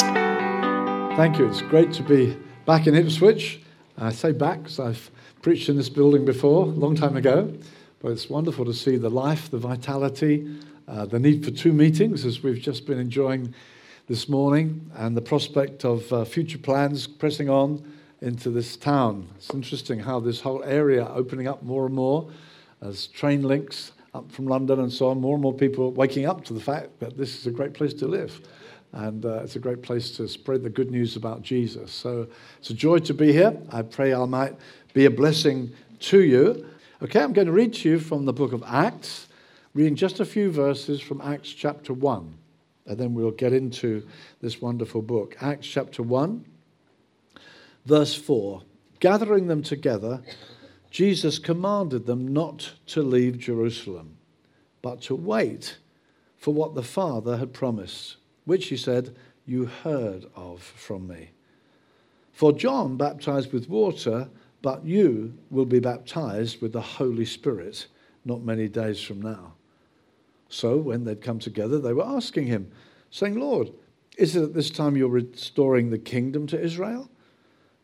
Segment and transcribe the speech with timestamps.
[1.14, 1.46] Thank you.
[1.46, 2.34] It's great to be
[2.64, 3.60] back in Ipswich.
[3.98, 5.10] I say back because I've
[5.42, 7.52] preached in this building before, a long time ago.
[8.00, 10.50] But it's wonderful to see the life, the vitality,
[10.88, 13.52] uh, the need for two meetings as we've just been enjoying
[14.08, 17.84] this morning, and the prospect of uh, future plans pressing on
[18.20, 19.28] into this town.
[19.36, 22.30] It's interesting how this whole area opening up more and more
[22.80, 25.20] as train links up from London and so on.
[25.20, 27.94] More and more people waking up to the fact that this is a great place
[27.94, 28.40] to live.
[28.92, 31.92] And uh, it's a great place to spread the good news about Jesus.
[31.92, 32.26] So
[32.58, 33.56] it's a joy to be here.
[33.70, 34.56] I pray I might
[34.94, 36.66] be a blessing to you.
[37.02, 39.28] Okay, I'm going to read to you from the book of Acts,
[39.74, 42.34] reading just a few verses from Acts chapter 1.
[42.86, 44.04] And then we'll get into
[44.40, 45.36] this wonderful book.
[45.40, 46.44] Acts chapter 1.
[47.88, 48.60] Verse 4
[49.00, 50.22] Gathering them together,
[50.90, 54.18] Jesus commanded them not to leave Jerusalem,
[54.82, 55.78] but to wait
[56.36, 61.30] for what the Father had promised, which he said, You heard of from me.
[62.30, 64.28] For John baptized with water,
[64.60, 67.86] but you will be baptized with the Holy Spirit
[68.22, 69.54] not many days from now.
[70.50, 72.70] So when they'd come together, they were asking him,
[73.10, 73.72] saying, Lord,
[74.18, 77.08] is it at this time you're restoring the kingdom to Israel?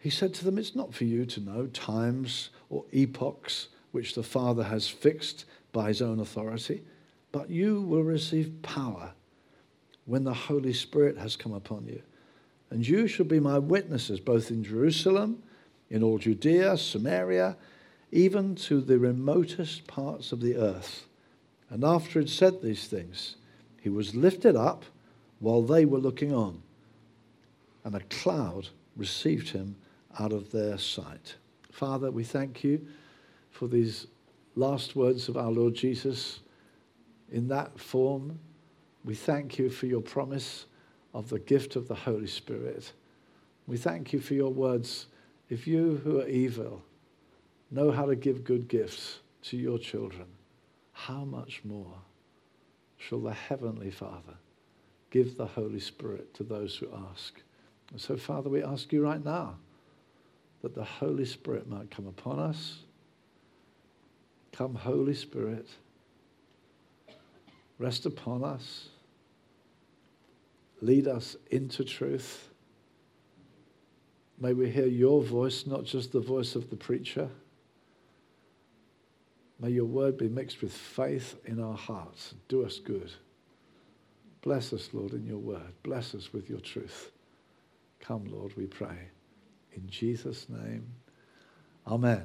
[0.04, 4.22] He said to them, It's not for you to know times or epochs which the
[4.22, 6.82] Father has fixed by his own authority,
[7.32, 9.12] but you will receive power
[10.04, 12.02] when the Holy Spirit has come upon you.
[12.68, 15.42] And you shall be my witnesses both in Jerusalem,
[15.88, 17.56] in all Judea, Samaria,
[18.12, 21.06] even to the remotest parts of the earth.
[21.70, 23.36] And after he had said these things,
[23.80, 24.84] he was lifted up
[25.38, 26.60] while they were looking on,
[27.84, 28.68] and a cloud
[28.98, 29.76] received him
[30.18, 31.36] out of their sight.
[31.70, 32.86] Father, we thank you
[33.50, 34.06] for these
[34.56, 36.40] last words of our Lord Jesus
[37.30, 38.38] in that form.
[39.04, 40.66] We thank you for your promise
[41.12, 42.92] of the gift of the Holy Spirit.
[43.66, 45.06] We thank you for your words.
[45.48, 46.82] If you who are evil
[47.70, 50.26] know how to give good gifts to your children,
[50.92, 51.94] how much more
[52.96, 54.34] shall the Heavenly Father
[55.10, 57.42] give the Holy Spirit to those who ask?
[57.90, 59.56] And so, Father, we ask you right now
[60.64, 62.78] that the Holy Spirit might come upon us.
[64.50, 65.68] Come, Holy Spirit,
[67.78, 68.88] rest upon us,
[70.80, 72.48] lead us into truth.
[74.40, 77.28] May we hear your voice, not just the voice of the preacher.
[79.60, 82.32] May your word be mixed with faith in our hearts.
[82.48, 83.12] Do us good.
[84.40, 85.74] Bless us, Lord, in your word.
[85.82, 87.10] Bless us with your truth.
[88.00, 89.10] Come, Lord, we pray.
[89.76, 90.86] In Jesus' name,
[91.86, 92.24] Amen.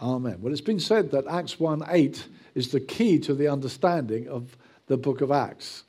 [0.00, 0.38] Amen.
[0.40, 4.56] Well, it's been said that Acts 1 8 is the key to the understanding of
[4.86, 5.84] the book of Acts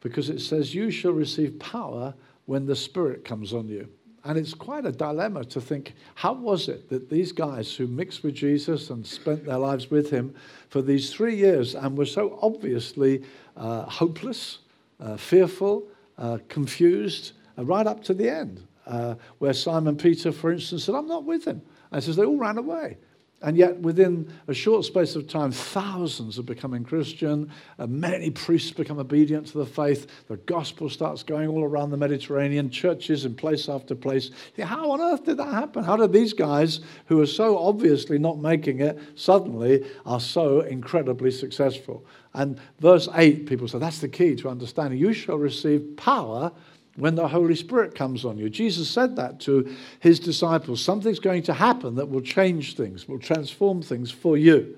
[0.00, 2.14] because it says, You shall receive power
[2.46, 3.88] when the Spirit comes on you.
[4.24, 8.22] And it's quite a dilemma to think how was it that these guys who mixed
[8.22, 10.34] with Jesus and spent their lives with him
[10.70, 13.22] for these three years and were so obviously
[13.56, 14.60] uh, hopeless,
[14.98, 15.84] uh, fearful,
[16.16, 18.66] uh, confused, uh, right up to the end?
[18.86, 21.62] Uh, where Simon Peter, for instance, said, I'm not with him.
[21.90, 22.98] And says they all ran away.
[23.44, 27.50] And yet, within a short space of time, thousands are becoming Christian.
[27.78, 30.06] Uh, many priests become obedient to the faith.
[30.28, 34.30] The gospel starts going all around the Mediterranean, churches in place after place.
[34.58, 35.84] How on earth did that happen?
[35.84, 41.30] How did these guys, who are so obviously not making it, suddenly are so incredibly
[41.30, 42.06] successful?
[42.32, 44.98] And verse 8, people say that's the key to understanding.
[44.98, 46.50] You shall receive power
[46.96, 48.48] when the Holy Spirit comes on you.
[48.48, 50.82] Jesus said that to his disciples.
[50.82, 54.76] Something's going to happen that will change things, will transform things for you.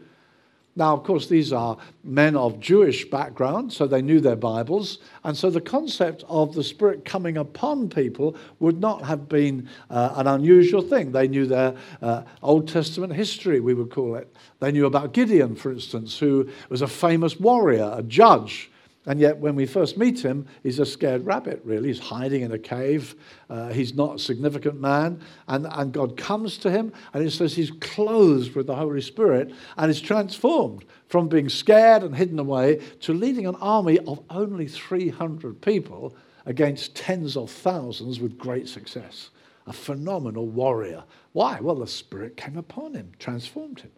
[0.78, 4.98] Now, of course, these are men of Jewish background, so they knew their Bibles.
[5.24, 10.12] And so the concept of the Spirit coming upon people would not have been uh,
[10.16, 11.12] an unusual thing.
[11.12, 14.36] They knew their uh, Old Testament history, we would call it.
[14.60, 18.70] They knew about Gideon, for instance, who was a famous warrior, a judge
[19.06, 21.88] and yet, when we first meet him, he's a scared rabbit, really.
[21.88, 23.14] He's hiding in a cave.
[23.48, 25.20] Uh, he's not a significant man.
[25.46, 29.54] And, and God comes to him, and it says he's clothed with the Holy Spirit
[29.76, 34.66] and is transformed from being scared and hidden away to leading an army of only
[34.66, 39.30] 300 people against tens of thousands with great success.
[39.68, 41.04] A phenomenal warrior.
[41.32, 41.60] Why?
[41.60, 43.92] Well, the Spirit came upon him, transformed him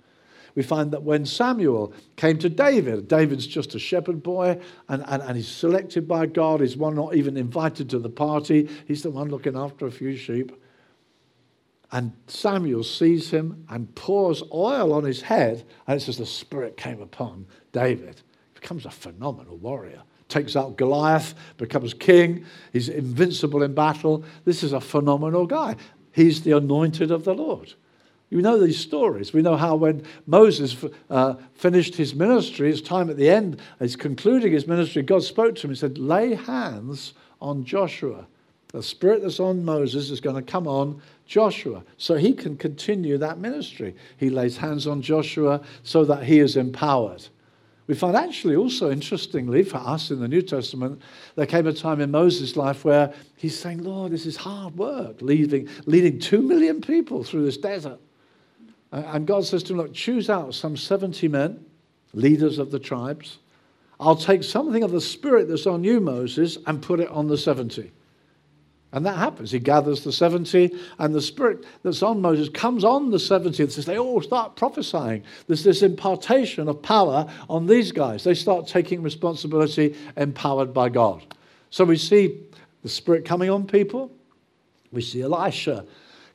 [0.55, 5.23] we find that when Samuel came to David, David's just a shepherd boy and, and,
[5.23, 6.61] and he's selected by God.
[6.61, 10.17] He's one not even invited to the party, he's the one looking after a few
[10.17, 10.53] sheep.
[11.91, 15.65] And Samuel sees him and pours oil on his head.
[15.87, 18.21] And it says the Spirit came upon David.
[18.53, 20.03] He becomes a phenomenal warrior.
[20.29, 22.45] Takes out Goliath, becomes king.
[22.75, 24.23] He's invincible in battle.
[24.45, 25.77] This is a phenomenal guy.
[26.13, 27.73] He's the anointed of the Lord.
[28.31, 29.33] You know these stories.
[29.33, 30.77] We know how when Moses
[31.09, 35.55] uh, finished his ministry, his time at the end, he's concluding his ministry, God spoke
[35.57, 38.27] to him and said, Lay hands on Joshua.
[38.69, 43.17] The spirit that's on Moses is going to come on Joshua so he can continue
[43.17, 43.95] that ministry.
[44.19, 47.27] He lays hands on Joshua so that he is empowered.
[47.87, 51.01] We find actually also interestingly for us in the New Testament,
[51.37, 55.23] there came a time in Moses' life where he's saying, Lord, this is hard work,
[55.23, 57.99] leading, leading two million people through this desert.
[58.93, 61.65] Uh, and God says to him, Look, choose out some 70 men,
[62.13, 63.39] leaders of the tribes.
[64.01, 67.37] I'll take something of the spirit that's on you, Moses, and put it on the
[67.37, 67.91] 70.
[68.93, 69.51] And that happens.
[69.51, 73.73] He gathers the 70, and the spirit that's on Moses comes on the 70 and
[73.73, 75.25] says, they all start prophesying.
[75.47, 78.25] There's this impartation of power on these guys.
[78.25, 81.23] They start taking responsibility empowered by God.
[81.69, 82.41] So we see
[82.83, 84.11] the spirit coming on people.
[84.91, 85.85] We see Elisha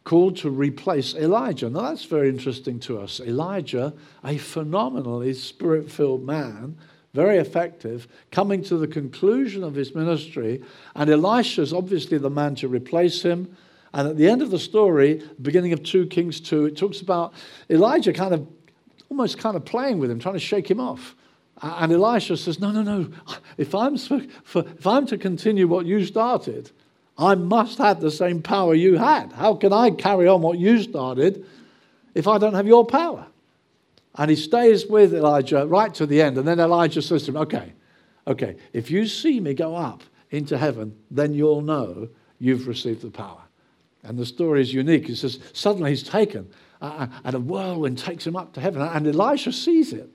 [0.04, 1.70] called to replace Elijah.
[1.70, 3.20] Now that's very interesting to us.
[3.20, 6.78] Elijah, a phenomenally spirit filled man,
[7.14, 10.62] very effective, coming to the conclusion of his ministry,
[10.96, 13.56] and Elisha's obviously the man to replace him.
[13.94, 17.34] And at the end of the story, beginning of 2 Kings 2, it talks about
[17.70, 18.48] Elijah kind of
[19.10, 21.16] almost kind of playing with him, trying to shake him off.
[21.62, 23.10] And Elisha says, No, no, no.
[23.58, 26.72] If I'm, if I'm to continue what you started,
[27.18, 29.34] I must have the same power you had.
[29.34, 31.46] How can I carry on what you started
[32.16, 33.28] if I don't have your power?
[34.16, 36.38] And he stays with Elijah right to the end.
[36.38, 37.74] And then Elijah says to him, Okay,
[38.28, 43.12] okay, if you see me go up into heaven, then you'll know you've received the
[43.12, 43.42] power.
[44.04, 45.08] And the story is unique.
[45.08, 46.50] He says, Suddenly he's taken,
[46.82, 48.82] uh, and a whirlwind takes him up to heaven.
[48.82, 50.10] And Elisha sees it.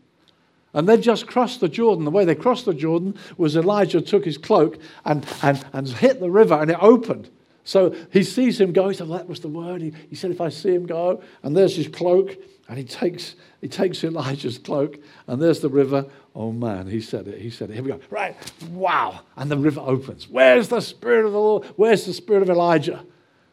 [0.74, 2.04] And they've just crossed the Jordan.
[2.04, 6.20] The way they crossed the Jordan was Elijah took his cloak and, and, and hit
[6.20, 7.30] the river and it opened.
[7.64, 8.88] So he sees him go.
[8.88, 9.82] He said, That was the word.
[9.82, 12.34] He, he said, If I see him go, and there's his cloak,
[12.68, 16.06] and he takes, he takes Elijah's cloak, and there's the river.
[16.34, 17.40] Oh man, he said it.
[17.40, 17.74] He said it.
[17.74, 18.00] Here we go.
[18.08, 18.36] Right.
[18.70, 19.20] Wow.
[19.36, 20.28] And the river opens.
[20.28, 21.66] Where's the Spirit of the Lord?
[21.76, 23.04] Where's the Spirit of Elijah?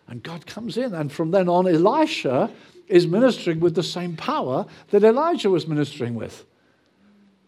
[0.08, 0.94] And God comes in.
[0.94, 2.52] And from then on, Elisha
[2.88, 6.46] is ministering with the same power that Elijah was ministering with.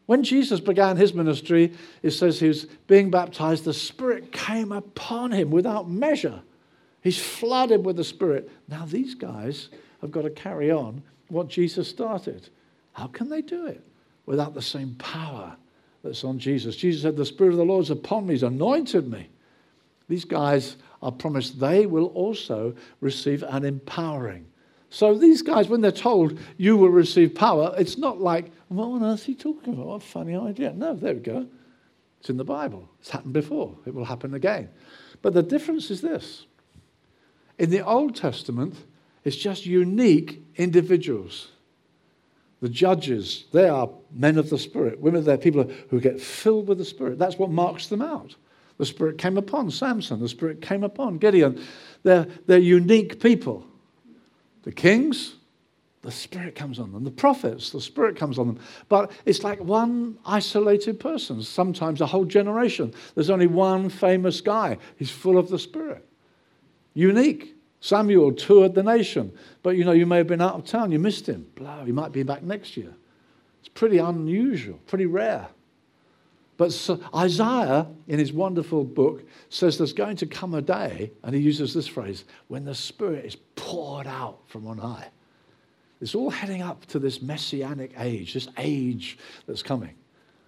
[0.08, 5.34] When Jesus began his ministry, it says he was being baptized, the Spirit came upon
[5.34, 6.42] him without measure.
[7.02, 8.50] He's flooded with the Spirit.
[8.70, 9.70] Now, these guys
[10.02, 12.50] have got to carry on what Jesus started.
[12.94, 13.84] How can they do it
[14.26, 15.56] without the same power
[16.04, 16.78] that's on Jesus?
[16.78, 19.28] Jesus said, The Spirit of the Lord is upon me, He's anointed me.
[20.08, 24.46] These guys are promised they will also receive an empowering.
[24.90, 29.04] So these guys, when they're told you will receive power, it's not like, what on
[29.04, 29.86] earth is he talking about?
[29.86, 30.74] What a funny idea.
[30.74, 31.48] No, there we go.
[32.20, 32.90] It's in the Bible.
[33.00, 33.78] It's happened before.
[33.86, 34.70] It will happen again.
[35.22, 36.46] But the difference is this.
[37.58, 38.76] In the Old Testament,
[39.24, 41.50] it's just unique individuals.
[42.62, 45.00] The judges, they are men of the Spirit.
[45.00, 47.20] Women, they're people who get filled with the Spirit.
[47.20, 48.36] That's what marks them out.
[48.78, 50.20] The Spirit came upon Samson.
[50.20, 51.64] The Spirit came upon Gideon.
[52.04, 53.66] They're, they're unique people.
[54.64, 55.36] The kings,
[56.08, 57.04] the Spirit comes on them.
[57.04, 58.60] The prophets, the Spirit comes on them.
[58.88, 62.94] But it's like one isolated person, sometimes a whole generation.
[63.14, 64.78] There's only one famous guy.
[64.96, 66.08] He's full of the Spirit.
[66.94, 67.56] Unique.
[67.82, 69.34] Samuel toured the nation.
[69.64, 71.46] But you know, you may have been out of town, you missed him.
[71.56, 72.96] Blah, he might be back next year.
[73.60, 75.48] It's pretty unusual, pretty rare.
[76.56, 81.36] But so Isaiah, in his wonderful book, says there's going to come a day, and
[81.36, 85.10] he uses this phrase, when the Spirit is poured out from on high.
[86.02, 89.96] It's all heading up to this messianic age, this age that's coming.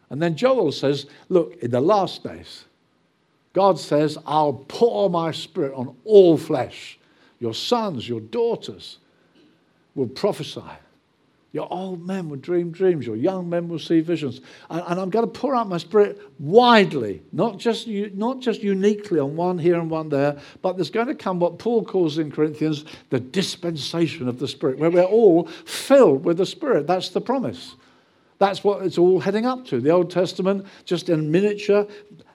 [0.10, 2.66] And then Joel says, Look, in the last days,
[3.54, 7.00] God says, I'll pour my spirit on all flesh.
[7.40, 9.00] Your sons, your daughters
[9.96, 10.62] will prophesy.
[11.52, 13.08] Your old men will dream dreams.
[13.08, 14.42] Your young men will see visions.
[14.70, 19.20] And, and, I'm going to pour out my spirit widely, not just, not just uniquely
[19.20, 22.32] on one here and one there, but there's going to come what Paul calls in
[22.32, 26.86] Corinthians the dispensation of the Spirit, where we're all filled with the Spirit.
[26.86, 27.76] That's the promise.
[28.38, 29.82] That's what it's all heading up to.
[29.82, 31.88] The Old Testament, just in miniature,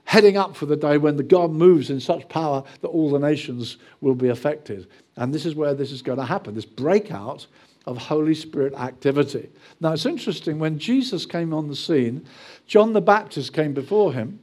[0.04, 3.18] heading up for the day when the God moves in such power that all the
[3.18, 4.88] nations will be affected.
[5.16, 7.46] And this is where this is going to happen this breakout
[7.86, 9.50] of Holy Spirit activity.
[9.80, 12.26] Now, it's interesting, when Jesus came on the scene,
[12.66, 14.40] John the Baptist came before him,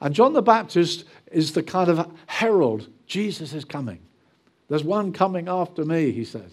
[0.00, 4.00] and John the Baptist is the kind of herald Jesus is coming.
[4.68, 6.52] There's one coming after me, he said.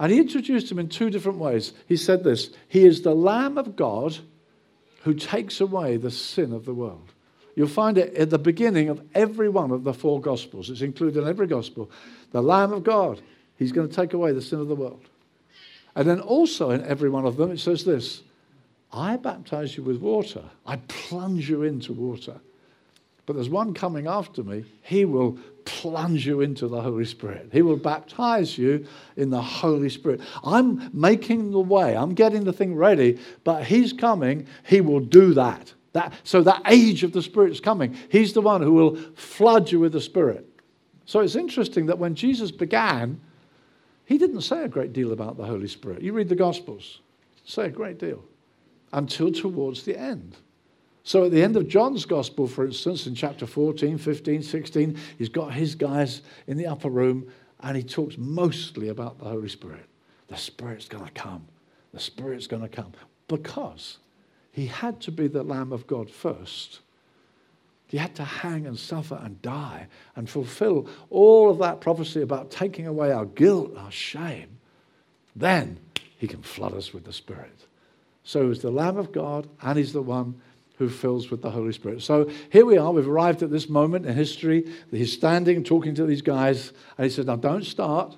[0.00, 1.72] And he introduced him in two different ways.
[1.86, 4.18] He said this He is the Lamb of God
[5.02, 7.12] who takes away the sin of the world.
[7.54, 10.70] You'll find it at the beginning of every one of the four Gospels.
[10.70, 11.90] It's included in every Gospel.
[12.30, 13.20] The Lamb of God,
[13.56, 15.04] He's going to take away the sin of the world.
[15.98, 18.22] And then also in every one of them, it says this
[18.92, 22.40] I baptize you with water, I plunge you into water.
[23.26, 24.64] But there's one coming after me.
[24.80, 27.50] He will plunge you into the Holy Spirit.
[27.52, 28.86] He will baptize you
[29.16, 30.20] in the Holy Spirit.
[30.42, 34.46] I'm making the way, I'm getting the thing ready, but He's coming.
[34.64, 35.74] He will do that.
[35.94, 37.96] that so that age of the Spirit is coming.
[38.08, 40.48] He's the one who will flood you with the Spirit.
[41.06, 43.20] So it's interesting that when Jesus began,
[44.08, 46.00] He didn't say a great deal about the Holy Spirit.
[46.00, 47.00] You read the Gospels,
[47.44, 48.24] say a great deal
[48.90, 50.34] until towards the end.
[51.04, 55.28] So at the end of John's gospel, for instance, in chapter 14, 15, 16, he's
[55.28, 59.84] got his guys in the upper room and he talks mostly about the Holy Spirit.
[60.28, 61.46] The Spirit's going to come.
[61.92, 62.92] The Spirit's going to come.
[63.28, 63.98] Because
[64.50, 66.80] he had to be the Lamb of God first.
[67.88, 72.50] He had to hang and suffer and die and fulfill all of that prophecy about
[72.50, 74.58] taking away our guilt, our shame.
[75.34, 75.80] Then
[76.18, 77.64] he can flood us with the Spirit.
[78.24, 80.40] So he's the Lamb of God and he's the one
[80.76, 82.02] who fills with the Holy Spirit.
[82.02, 82.92] So here we are.
[82.92, 84.70] We've arrived at this moment in history.
[84.90, 88.16] He's standing, talking to these guys, and he says, Now don't start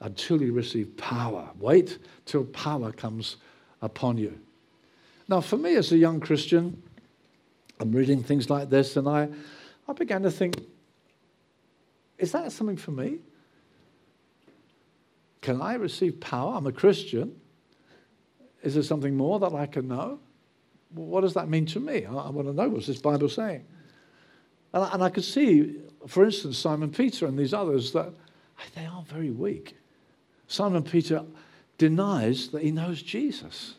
[0.00, 1.48] until you receive power.
[1.58, 3.36] Wait till power comes
[3.80, 4.38] upon you.
[5.28, 6.82] Now, for me as a young Christian,
[7.80, 9.28] I'm reading things like this, and I,
[9.86, 10.56] I began to think,
[12.18, 13.18] is that something for me?
[15.40, 16.54] Can I receive power?
[16.56, 17.40] I'm a Christian.
[18.62, 20.18] Is there something more that I can know?
[20.94, 22.06] what does that mean to me?
[22.06, 23.64] I, I want to know what's this Bible saying.
[24.72, 28.12] And I, and I could see, for instance, Simon Peter and these others that
[28.74, 29.76] they are very weak.
[30.46, 31.24] Simon Peter
[31.76, 33.74] denies that he knows Jesus.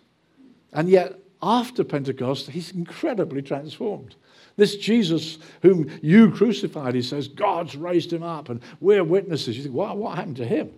[0.72, 4.16] And yet, after Pentecost, he's incredibly transformed.
[4.58, 9.56] This Jesus whom you crucified, he says, God's raised him up and we're witnesses.
[9.56, 10.72] You think, what happened to him?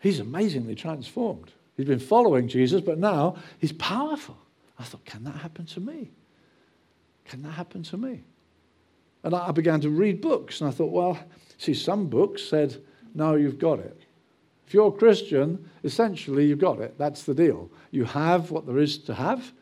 [0.00, 1.52] He's amazingly transformed.
[1.76, 4.36] He's been following Jesus, but now he's powerful.
[4.78, 6.10] I thought, can that happen to me?
[7.26, 8.22] Can that happen to me?
[9.22, 11.18] And I began to read books, and I thought, well,
[11.58, 12.82] see, some books said,
[13.14, 14.01] no, you've got it.
[14.72, 16.96] If you're a Christian, essentially, you've got it.
[16.96, 17.70] That's the deal.
[17.90, 19.52] You have what there is to have,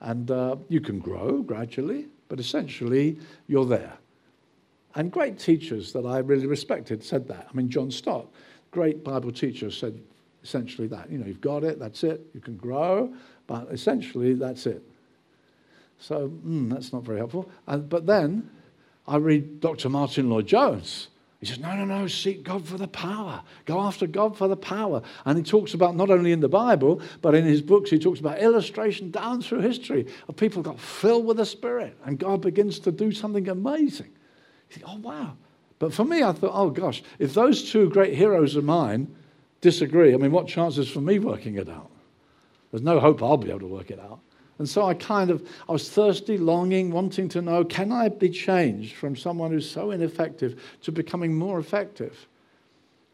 [0.00, 3.92] and uh, you can grow gradually, but essentially, you're there.
[4.96, 7.46] And great teachers that I really respected said that.
[7.48, 8.26] I mean, John Stott,
[8.72, 9.96] great Bible teacher, said
[10.42, 11.08] essentially that.
[11.08, 12.26] You know, you've got it, that's it.
[12.34, 13.14] You can grow,
[13.46, 14.82] but essentially, that's it.
[16.00, 17.48] So mm, that's not very helpful.
[17.68, 18.50] And, but then
[19.06, 19.88] I read Dr.
[19.88, 21.10] Martyn Lloyd-Jones.
[21.40, 23.42] He says, no, no, no, seek God for the power.
[23.64, 25.02] Go after God for the power.
[25.24, 28.18] And he talks about not only in the Bible, but in his books, he talks
[28.18, 32.80] about illustration down through history of people got filled with the Spirit and God begins
[32.80, 34.10] to do something amazing.
[34.70, 35.36] You think, oh, wow.
[35.78, 39.14] But for me, I thought, oh, gosh, if those two great heroes of mine
[39.60, 41.90] disagree, I mean, what chances for me working it out?
[42.72, 44.18] There's no hope I'll be able to work it out.
[44.58, 48.28] And so I kind of, I was thirsty, longing, wanting to know, can I be
[48.28, 52.26] changed from someone who's so ineffective to becoming more effective?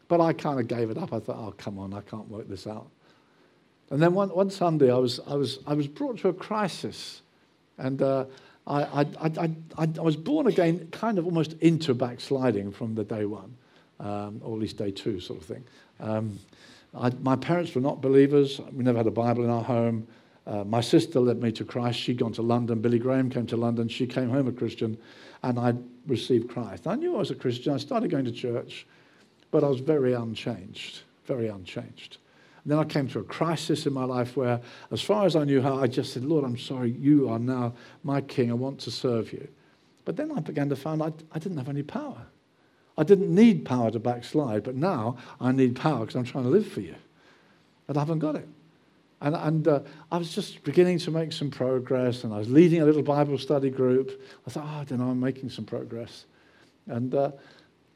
[0.07, 1.13] But I kind of gave it up.
[1.13, 2.87] I thought, oh, come on, I can't work this out.
[3.91, 7.21] And then one, one Sunday, I was, I, was, I was brought to a crisis.
[7.77, 8.25] And uh,
[8.65, 9.05] I, I,
[9.37, 13.55] I, I, was born again, kind of almost into backsliding from the day one,
[13.99, 15.63] um, or at least day two, sort of thing.
[15.99, 16.39] Um,
[16.95, 18.59] I, my parents were not believers.
[18.73, 20.07] We never had a Bible in our home.
[20.47, 21.99] Uh, my sister led me to Christ.
[21.99, 22.79] She'd gone to London.
[22.79, 23.87] Billy Graham came to London.
[23.87, 24.97] She came home a Christian,
[25.43, 25.73] and I
[26.07, 26.85] received Christ.
[26.87, 27.73] I knew I was a Christian.
[27.73, 28.85] I started going to church,
[29.49, 32.17] but I was very unchanged, very unchanged.
[32.63, 34.59] And then I came to a crisis in my life where,
[34.91, 37.73] as far as I knew how, I just said, Lord, I'm sorry, you are now
[38.03, 38.49] my king.
[38.51, 39.47] I want to serve you.
[40.03, 42.25] But then I began to find I, I didn't have any power.
[42.97, 46.49] I didn't need power to backslide, but now I need power because I'm trying to
[46.49, 46.95] live for you.
[47.87, 48.47] And I haven't got it.
[49.21, 49.79] And, and uh,
[50.11, 53.37] I was just beginning to make some progress, and I was leading a little Bible
[53.37, 54.21] study group.
[54.45, 56.25] I thought, oh, I don't know, I'm making some progress.
[56.87, 57.31] And uh,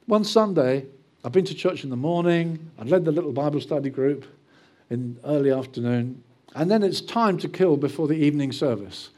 [0.06, 0.86] one Sunday,
[1.24, 4.26] I've been to church in the morning, I'd led the little Bible study group
[4.90, 6.24] in early afternoon,
[6.56, 9.10] and then it's time to kill before the evening service.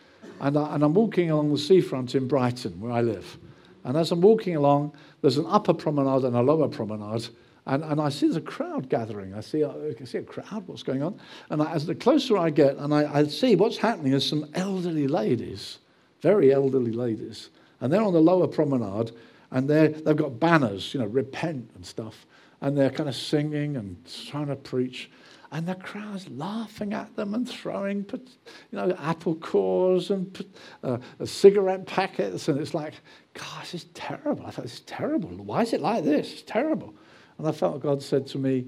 [0.41, 3.37] And, I, and I'm walking along the seafront in Brighton, where I live.
[3.83, 7.29] And as I'm walking along, there's an upper promenade and a lower promenade.
[7.65, 9.35] And, and I see there's a crowd gathering.
[9.35, 11.19] I see, I see a crowd, what's going on?
[11.49, 14.49] And I, as the closer I get, and I, I see what's happening is some
[14.55, 15.77] elderly ladies,
[16.21, 17.49] very elderly ladies.
[17.79, 19.11] And they're on the lower promenade,
[19.51, 22.25] and they've got banners, you know, repent and stuff.
[22.61, 25.09] And they're kind of singing and trying to preach.
[25.51, 30.45] And the crowd's laughing at them and throwing, you know, apple cores and
[30.83, 32.47] uh, cigarette packets.
[32.47, 32.93] And it's like,
[33.33, 34.45] gosh, this is terrible.
[34.45, 35.29] I thought, this is terrible.
[35.29, 36.31] Why is it like this?
[36.31, 36.95] It's terrible.
[37.41, 38.67] And I felt God said to me,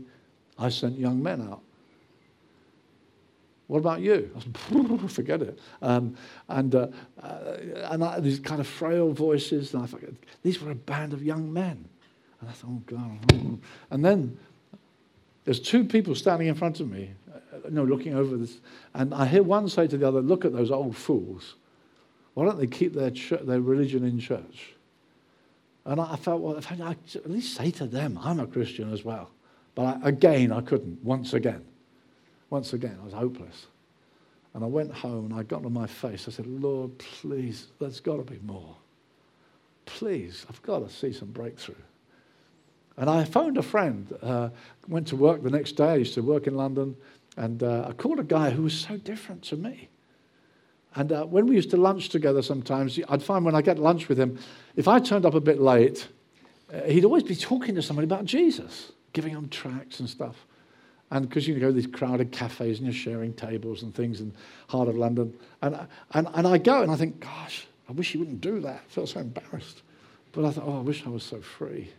[0.58, 1.62] I sent young men out.
[3.68, 4.32] What about you?
[4.36, 5.60] I said, forget it.
[5.84, 6.18] Um,
[6.50, 6.88] and uh,
[7.22, 7.58] uh,
[7.92, 10.02] and I, these kind of frail voices, and I thought,
[10.42, 11.88] these were a band of young men.
[12.42, 13.60] And I thought, oh, God.
[13.92, 14.40] And then
[15.46, 18.58] there's two people standing in front of me, uh, you know, looking over this.
[18.96, 21.58] And I hear one say to the other, look at those old fools.
[22.34, 24.74] Why don't they keep their, ch- their religion in church?
[25.86, 29.04] And I felt, well, if I at least say to them, I'm a Christian as
[29.04, 29.32] well.
[29.76, 31.66] But I, again, I couldn't, once again.
[32.50, 33.68] Once again, I was hopeless.
[34.54, 36.28] And I went home and I got on my face.
[36.28, 38.76] I said, Lord, please, there's got to be more.
[39.86, 41.76] Please, I've got to see some breakthrough.
[42.96, 44.50] And I phoned a friend, uh,
[44.88, 45.90] went to work the next day.
[45.90, 46.96] I used to work in London.
[47.36, 49.90] And uh, I called a guy who was so different to me.
[50.96, 54.10] And uh, when we used to lunch together sometimes, I'd find when I get lunch
[54.10, 54.38] with him,
[54.76, 56.08] if I turned up a bit late,
[56.72, 60.46] uh, he'd always be talking to somebody about Jesus, giving them tracts and stuff.
[61.10, 64.34] And because you go to these crowded cafes and you're sharing tables and things in
[64.68, 65.34] heart of London.
[65.62, 68.82] And, and, and I go and I think, gosh, I wish he wouldn't do that.
[68.86, 69.82] I felt so embarrassed.
[70.32, 71.92] But I thought, oh, I wish I was so free.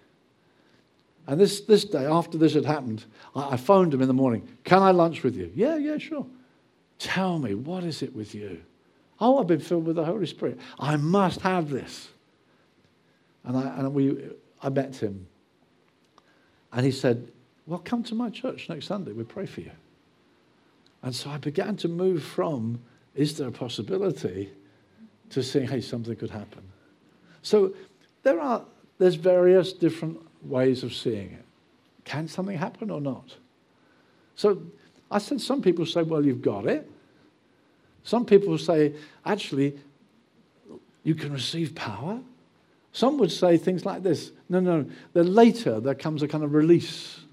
[1.26, 4.48] And this, this day, after this had happened, I, I phoned him in the morning.
[4.64, 5.50] Can I lunch with you?
[5.54, 6.26] Yeah, yeah, sure.
[6.98, 8.62] Tell me, what is it with you?
[9.24, 10.60] Oh, I've been filled with the Holy Spirit.
[10.78, 12.10] I must have this.
[13.42, 14.22] And I, and we,
[14.62, 15.26] I met him.
[16.74, 17.26] And he said,
[17.66, 19.12] well, come to my church next Sunday.
[19.12, 19.70] We pray for you.
[21.02, 22.80] And so I began to move from,
[23.14, 24.50] is there a possibility,
[25.30, 26.62] to saying, hey, something could happen.
[27.40, 27.72] So
[28.24, 28.62] there are,
[28.98, 31.44] there's various different ways of seeing it.
[32.04, 33.36] Can something happen or not?
[34.36, 34.60] So
[35.10, 36.90] I said, some people say, well, you've got it.
[38.04, 38.94] Some people say,
[39.26, 39.76] actually,
[41.02, 42.20] you can receive power.
[42.92, 46.54] Some would say things like this no, no, then later there comes a kind of
[46.54, 47.24] release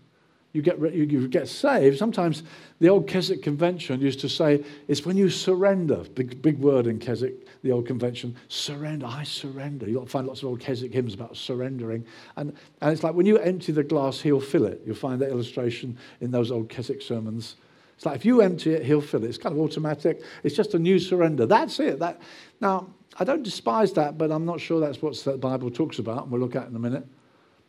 [0.54, 1.98] you get, you, you get saved.
[1.98, 2.44] Sometimes
[2.80, 6.04] the old Keswick Convention used to say it's when you surrender.
[6.16, 8.36] Big, big word in Keswick, the old convention.
[8.50, 9.06] Surrender.
[9.06, 9.90] I surrender.
[9.90, 12.06] You'll find lots of old Keswick hymns about surrendering.
[12.36, 14.82] And, and it's like when you empty the glass, he'll fill it.
[14.86, 17.56] You'll find that illustration in those old Keswick sermons.
[18.02, 19.28] It's like if you empty it, he'll fill it.
[19.28, 20.24] It's kind of automatic.
[20.42, 21.46] It's just a new surrender.
[21.46, 22.00] That's it.
[22.00, 22.20] That,
[22.60, 22.88] now,
[23.20, 26.32] I don't despise that, but I'm not sure that's what the Bible talks about, and
[26.32, 27.06] we'll look at in a minute.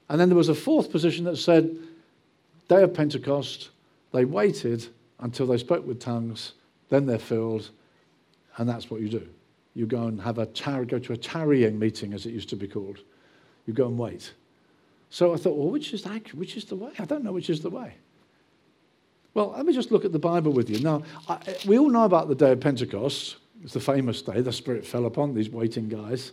[0.08, 1.76] And then there was a fourth position that said,
[2.66, 3.72] Day of Pentecost,
[4.12, 4.88] they waited
[5.20, 6.54] until they spoke with tongues,
[6.88, 7.68] then they're filled,
[8.56, 9.28] and that's what you do.
[9.74, 12.56] You go and have a tar- go to a tarrying meeting, as it used to
[12.56, 13.00] be called.
[13.66, 14.32] You go and wait.
[15.10, 16.92] So I thought, well, which is, which is the way?
[16.98, 17.96] I don't know which is the way.
[19.34, 20.80] Well, let me just look at the Bible with you.
[20.80, 23.36] Now, I, we all know about the day of Pentecost.
[23.62, 24.40] It's the famous day.
[24.40, 26.32] The Spirit fell upon these waiting guys.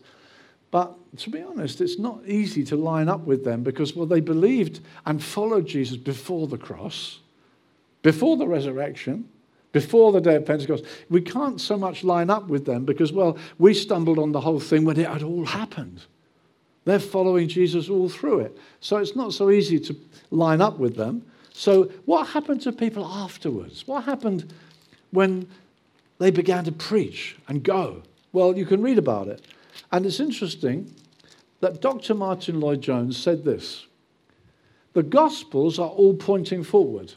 [0.71, 4.19] But to be honest, it's not easy to line up with them because, well, they
[4.19, 7.19] believed and followed Jesus before the cross,
[8.01, 9.27] before the resurrection,
[9.71, 10.83] before the day of Pentecost.
[11.09, 14.59] We can't so much line up with them because, well, we stumbled on the whole
[14.59, 16.03] thing when it had all happened.
[16.85, 18.57] They're following Jesus all through it.
[18.79, 19.95] So it's not so easy to
[20.31, 21.25] line up with them.
[21.59, 23.85] So, what happened to people afterwards?
[23.85, 24.53] What happened
[25.11, 25.45] when
[26.17, 28.01] they began to preach and go?
[28.31, 29.45] Well, you can read about it.
[29.91, 30.89] And it's interesting
[31.59, 32.13] that Dr.
[32.13, 33.87] Martyn Lloyd Jones said this
[34.93, 37.11] The Gospels are all pointing forward.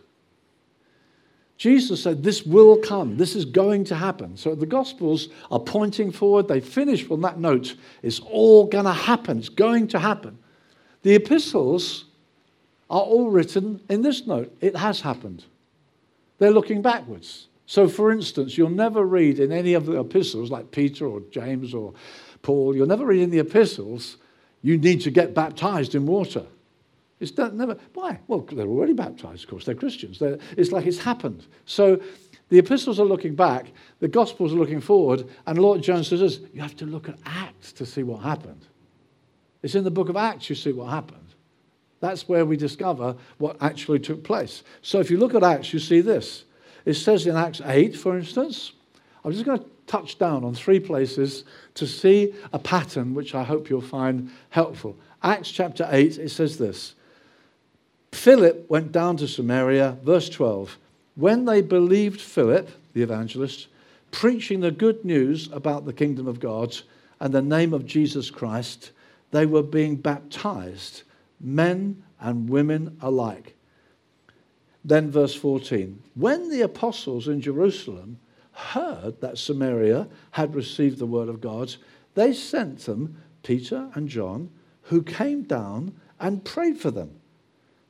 [1.56, 3.18] Jesus said, This will come.
[3.18, 4.36] This is going to happen.
[4.36, 6.48] So the Gospels are pointing forward.
[6.48, 7.76] They finish on that note.
[8.02, 9.38] It's all going to happen.
[9.38, 10.36] It's going to happen.
[11.02, 12.06] The epistles
[12.92, 14.54] are all written in this note.
[14.60, 15.44] It has happened.
[16.38, 17.48] They're looking backwards.
[17.66, 21.72] So, for instance, you'll never read in any of the epistles, like Peter or James
[21.72, 21.94] or
[22.42, 24.18] Paul, you'll never read in the epistles,
[24.60, 26.44] you need to get baptized in water.
[27.18, 27.76] It's never.
[27.94, 28.18] Why?
[28.26, 29.64] Well, they're already baptized, of course.
[29.64, 30.18] They're Christians.
[30.18, 31.46] They're, it's like it's happened.
[31.66, 32.00] So
[32.48, 33.66] the epistles are looking back,
[34.00, 37.72] the gospels are looking forward, and Lloyd Jones says you have to look at Acts
[37.74, 38.66] to see what happened.
[39.62, 41.21] It's in the book of Acts you see what happened.
[42.02, 44.64] That's where we discover what actually took place.
[44.82, 46.42] So if you look at Acts, you see this.
[46.84, 48.72] It says in Acts 8, for instance,
[49.24, 53.44] I'm just going to touch down on three places to see a pattern which I
[53.44, 54.96] hope you'll find helpful.
[55.22, 56.96] Acts chapter 8, it says this
[58.10, 60.78] Philip went down to Samaria, verse 12.
[61.14, 63.68] When they believed Philip, the evangelist,
[64.10, 66.76] preaching the good news about the kingdom of God
[67.20, 68.90] and the name of Jesus Christ,
[69.30, 71.04] they were being baptized,
[71.42, 73.56] men and women alike.
[74.84, 78.18] Then, verse 14 When the apostles in Jerusalem
[78.52, 81.74] heard that Samaria had received the word of God,
[82.14, 84.50] they sent them Peter and John,
[84.82, 87.20] who came down and prayed for them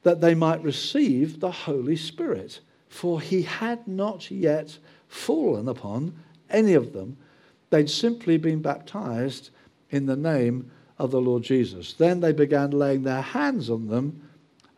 [0.03, 6.15] that they might receive the Holy Spirit, for he had not yet fallen upon
[6.51, 7.17] any of them.
[7.71, 9.51] They'd simply been baptized
[9.91, 11.95] in the name of the Lord Jesus.
[11.95, 14.29] Then they began laying their hands on them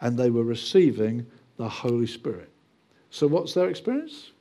[0.01, 2.51] and they were receiving the Holy Spirit.
[3.11, 4.33] So, what's their experience?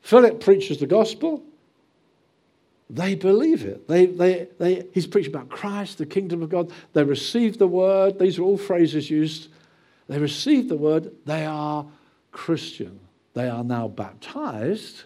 [0.00, 1.42] Philip preaches the gospel.
[2.90, 3.86] They believe it.
[3.86, 6.72] They, they, they, he's preaching about Christ, the kingdom of God.
[6.94, 8.18] They receive the word.
[8.18, 9.48] These are all phrases used.
[10.08, 11.12] They receive the word.
[11.26, 11.86] They are
[12.32, 12.98] Christian.
[13.34, 15.02] They are now baptized.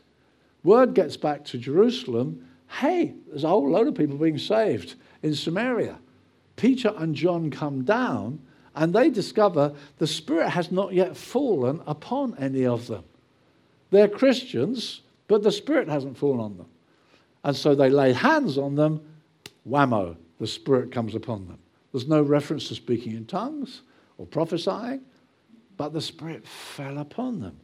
[0.62, 2.46] Word gets back to Jerusalem.
[2.68, 5.98] Hey, there's a whole load of people being saved in Samaria.
[6.56, 8.40] Peter and John come down
[8.74, 13.04] and they discover the Spirit has not yet fallen upon any of them.
[13.90, 16.66] They're Christians, but the Spirit hasn't fallen on them.
[17.44, 19.00] And so they lay hands on them,
[19.68, 21.58] whammo, the Spirit comes upon them.
[21.92, 23.82] There's no reference to speaking in tongues
[24.16, 25.02] or prophesying,
[25.76, 27.58] but the Spirit fell upon them.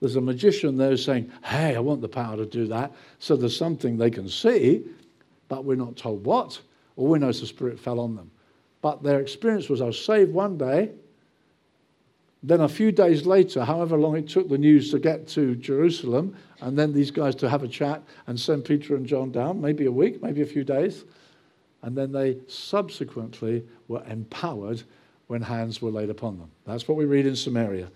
[0.00, 2.92] There's a magician there saying, Hey, I want the power to do that.
[3.18, 4.84] So there's something they can see,
[5.48, 6.60] but we're not told what.
[6.96, 8.30] All we know is the Spirit fell on them.
[8.82, 10.90] But their experience was I was saved one day.
[12.42, 16.36] Then a few days later, however long it took the news to get to Jerusalem,
[16.60, 19.86] and then these guys to have a chat and send Peter and John down, maybe
[19.86, 21.04] a week, maybe a few days.
[21.82, 24.82] And then they subsequently were empowered
[25.26, 26.50] when hands were laid upon them.
[26.66, 27.90] That's what we read in Samaria.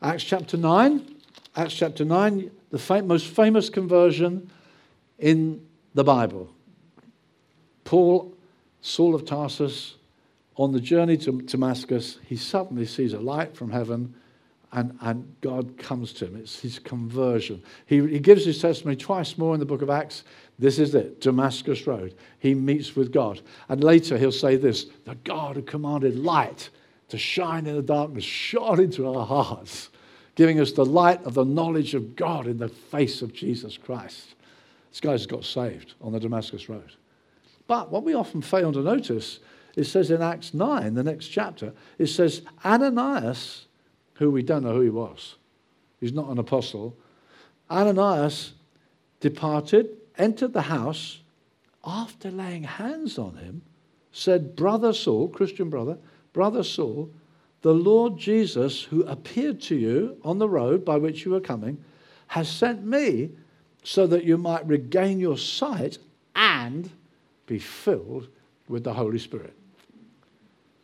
[0.00, 1.16] Acts chapter 9.
[1.54, 4.50] Acts chapter 9, the most famous conversion
[5.18, 6.50] in the Bible.
[7.84, 8.31] Paul,
[8.82, 9.94] Saul of Tarsus,
[10.56, 14.14] on the journey to Damascus, he suddenly sees a light from heaven
[14.72, 16.36] and, and God comes to him.
[16.36, 17.62] It's his conversion.
[17.86, 20.24] He, he gives his testimony twice more in the book of Acts.
[20.58, 22.14] This is it Damascus Road.
[22.38, 23.40] He meets with God.
[23.68, 26.70] And later he'll say this the God who commanded light
[27.08, 29.90] to shine in the darkness shone into our hearts,
[30.34, 34.34] giving us the light of the knowledge of God in the face of Jesus Christ.
[34.90, 36.92] This guy's got saved on the Damascus Road.
[37.72, 39.38] But what we often fail to notice
[39.76, 43.64] it says in Acts 9, the next chapter, it says Ananias,
[44.16, 45.36] who we don't know who he was,
[45.98, 46.94] he's not an apostle.
[47.70, 48.52] Ananias
[49.20, 51.22] departed, entered the house,
[51.82, 53.62] after laying hands on him,
[54.12, 55.96] said, Brother Saul, Christian brother,
[56.34, 57.08] Brother Saul,
[57.62, 61.82] the Lord Jesus, who appeared to you on the road by which you were coming,
[62.26, 63.30] has sent me
[63.82, 65.96] so that you might regain your sight
[66.36, 66.90] and
[67.46, 68.28] be filled
[68.68, 69.54] with the Holy Spirit.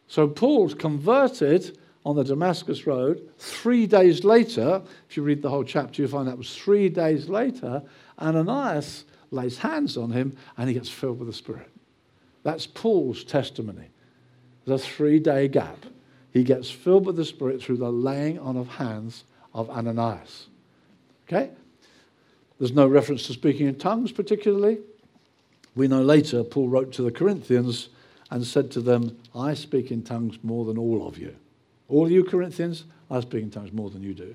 [0.07, 3.29] So Paul's converted on the Damascus Road.
[3.39, 7.29] Three days later, if you read the whole chapter, you find that was three days
[7.29, 7.83] later,
[8.19, 11.69] Ananias lays hands on him and he gets filled with the Spirit.
[12.43, 13.91] That's Paul's testimony.
[14.65, 15.85] The three day gap.
[16.31, 20.47] He gets filled with the Spirit through the laying on of hands of Ananias.
[21.27, 21.51] Okay?
[22.59, 24.79] There's no reference to speaking in tongues, particularly.
[25.79, 27.89] We know later Paul wrote to the Corinthians
[28.33, 31.37] and said to them, I speak in tongues more than all of you.
[31.87, 34.35] All you Corinthians, I speak in tongues more than you do.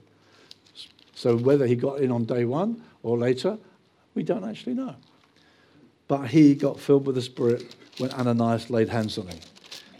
[1.13, 3.57] So whether he got in on day one or later,
[4.15, 4.95] we don't actually know.
[6.07, 9.39] But he got filled with the Spirit when Ananias laid hands on him.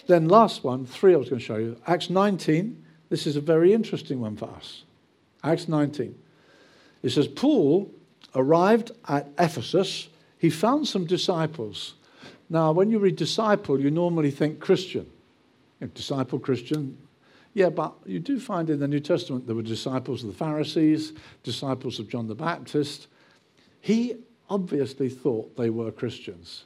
[0.07, 1.75] Then, last one, three I was going to show you.
[1.85, 2.81] Acts 19.
[3.09, 4.83] This is a very interesting one for us.
[5.43, 6.17] Acts 19.
[7.03, 7.91] It says, Paul
[8.33, 10.07] arrived at Ephesus.
[10.43, 11.95] He found some disciples
[12.53, 15.07] now, when you read disciple, you normally think Christian.
[15.79, 16.97] You know, disciple, Christian.
[17.55, 21.13] Yeah, but you do find in the New Testament there were disciples of the Pharisees,
[21.41, 23.07] disciples of John the Baptist.
[23.81, 24.17] He
[24.51, 26.65] obviously thought they were Christians.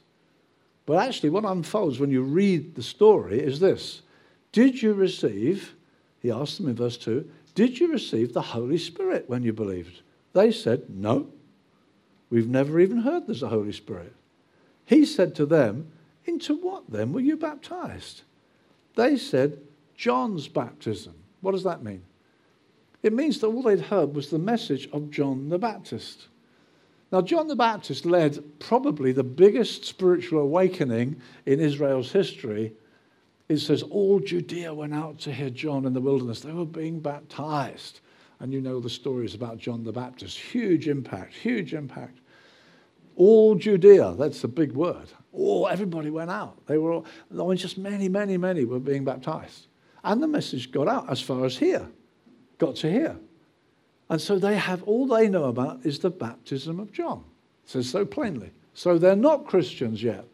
[0.85, 4.01] But actually, what unfolds when you read the story is this
[4.51, 5.73] Did you receive,
[6.21, 10.01] he asked them in verse 2, did you receive the Holy Spirit when you believed?
[10.33, 11.27] They said, No.
[12.29, 14.13] We've never even heard there's a Holy Spirit.
[14.85, 15.91] He said to them,
[16.25, 18.23] Into what then were you baptized?
[18.95, 19.59] They said,
[19.95, 21.13] John's baptism.
[21.41, 22.03] What does that mean?
[23.03, 26.27] It means that all they'd heard was the message of John the Baptist.
[27.11, 32.73] Now, John the Baptist led probably the biggest spiritual awakening in Israel's history.
[33.47, 36.41] It says all Judea went out to hear John in the wilderness.
[36.41, 38.01] They were being baptized.
[38.39, 40.37] And you know the stories about John the Baptist.
[40.37, 42.19] Huge impact, huge impact.
[43.15, 45.07] all Judea, that's a big word.
[45.33, 46.65] All, everybody went out.
[46.67, 49.67] They were all, just many, many, many were being baptized.
[50.03, 51.87] And the message got out as far as here,
[52.59, 53.17] got to here.
[54.09, 57.23] And so they have, all they know about is the baptism of John.
[57.65, 58.51] It says so plainly.
[58.73, 60.25] So they're not Christians yet.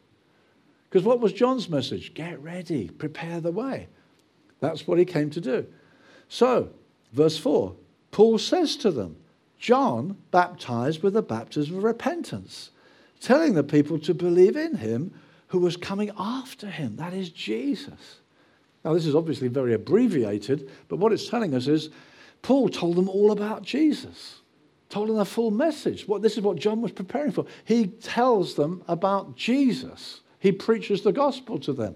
[0.89, 2.13] Because what was John's message?
[2.13, 3.87] Get ready, prepare the way.
[4.59, 5.65] That's what he came to do.
[6.29, 6.69] So,
[7.13, 7.73] verse 4,
[8.13, 9.17] Paul says to them,
[9.57, 12.69] John baptized with a baptism of repentance,
[13.19, 15.13] telling the people to believe in him
[15.47, 16.95] who was coming after him.
[16.97, 18.19] That is Jesus.
[18.85, 21.89] Now, this is obviously very abbreviated, but what it's telling us is
[22.43, 24.41] Paul told them all about Jesus,
[24.89, 26.07] told them the full message.
[26.07, 27.45] What, this is what John was preparing for.
[27.65, 31.95] He tells them about Jesus, he preaches the gospel to them.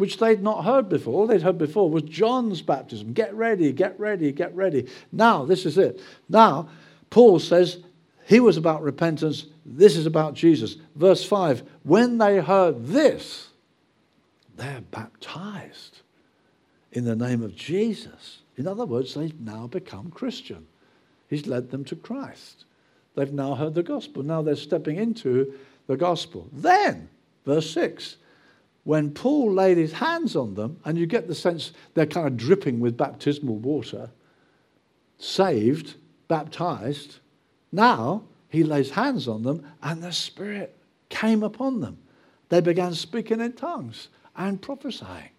[0.00, 1.14] Which they'd not heard before.
[1.14, 3.12] All they'd heard before was John's baptism.
[3.12, 4.88] Get ready, get ready, get ready.
[5.12, 6.00] Now, this is it.
[6.28, 6.68] Now,
[7.10, 7.78] Paul says
[8.26, 9.46] he was about repentance.
[9.66, 10.76] This is about Jesus.
[10.96, 13.48] Verse 5 When they heard this,
[14.56, 16.00] they're baptized
[16.92, 18.38] in the name of Jesus.
[18.56, 20.66] In other words, they've now become Christian.
[21.28, 22.64] He's led them to Christ.
[23.14, 24.22] They've now heard the gospel.
[24.22, 25.54] Now they're stepping into
[25.86, 26.48] the gospel.
[26.52, 27.08] Then,
[27.44, 28.16] verse 6,
[28.84, 32.36] when Paul laid his hands on them, and you get the sense they're kind of
[32.36, 34.10] dripping with baptismal water,
[35.18, 35.96] saved,
[36.28, 37.18] baptized,
[37.72, 40.76] now he lays hands on them, and the Spirit
[41.08, 41.98] came upon them.
[42.48, 45.30] They began speaking in tongues and prophesying.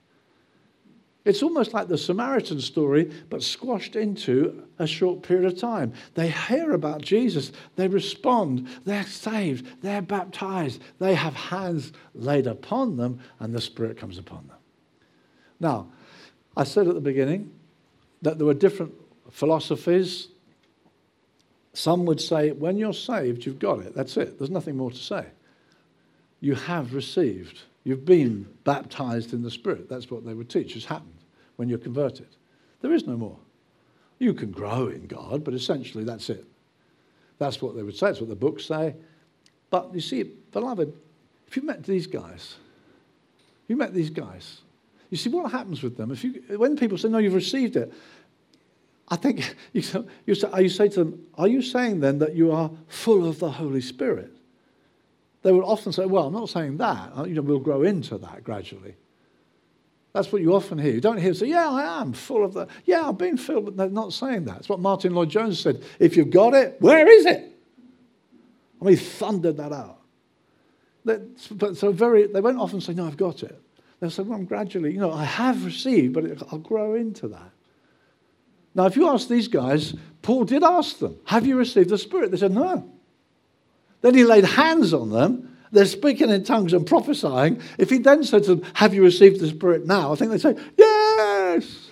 [1.23, 5.93] It's almost like the Samaritan story, but squashed into a short period of time.
[6.15, 12.97] They hear about Jesus, they respond, they're saved, they're baptized, they have hands laid upon
[12.97, 14.57] them, and the Spirit comes upon them.
[15.59, 15.91] Now,
[16.57, 17.51] I said at the beginning
[18.23, 18.93] that there were different
[19.29, 20.27] philosophies.
[21.73, 23.95] Some would say, when you're saved, you've got it.
[23.95, 24.39] That's it.
[24.39, 25.27] There's nothing more to say.
[26.39, 29.89] You have received You've been baptized in the Spirit.
[29.89, 31.17] That's what they would teach has happened
[31.55, 32.27] when you're converted.
[32.81, 33.37] There is no more.
[34.19, 36.45] You can grow in God, but essentially that's it.
[37.39, 38.07] That's what they would say.
[38.07, 38.95] That's what the books say.
[39.71, 40.93] But you see, beloved,
[41.47, 42.55] if you met these guys,
[43.67, 44.61] you met these guys,
[45.09, 46.11] you see what happens with them.
[46.11, 47.91] If you, when people say, no, you've received it,
[49.07, 49.81] I think you,
[50.25, 53.39] you, say, you say to them, are you saying then that you are full of
[53.39, 54.31] the Holy Spirit?
[55.43, 57.11] They would often say, Well, I'm not saying that.
[57.17, 58.95] Uh, you know, we'll grow into that gradually.
[60.13, 60.93] That's what you often hear.
[60.93, 62.69] You don't hear say, Yeah, I am full of that.
[62.85, 64.57] Yeah, I've been filled, but they're not saying that.
[64.57, 65.83] It's what Martyn Lloyd-Jones said.
[65.99, 67.47] If you've got it, where is it?
[68.81, 69.99] I mean, he thundered that out.
[71.03, 73.59] But so very, they won't often say, No, I've got it.
[73.99, 77.51] They'll say, Well, I'm gradually, you know, I have received, but I'll grow into that.
[78.73, 82.31] Now, if you ask these guys, Paul did ask them, Have you received the Spirit?
[82.31, 82.89] They said, No.
[84.01, 85.57] Then he laid hands on them.
[85.71, 87.61] They're speaking in tongues and prophesying.
[87.77, 90.11] If he then said to them, Have you received the Spirit now?
[90.11, 91.91] I think they'd say, Yes.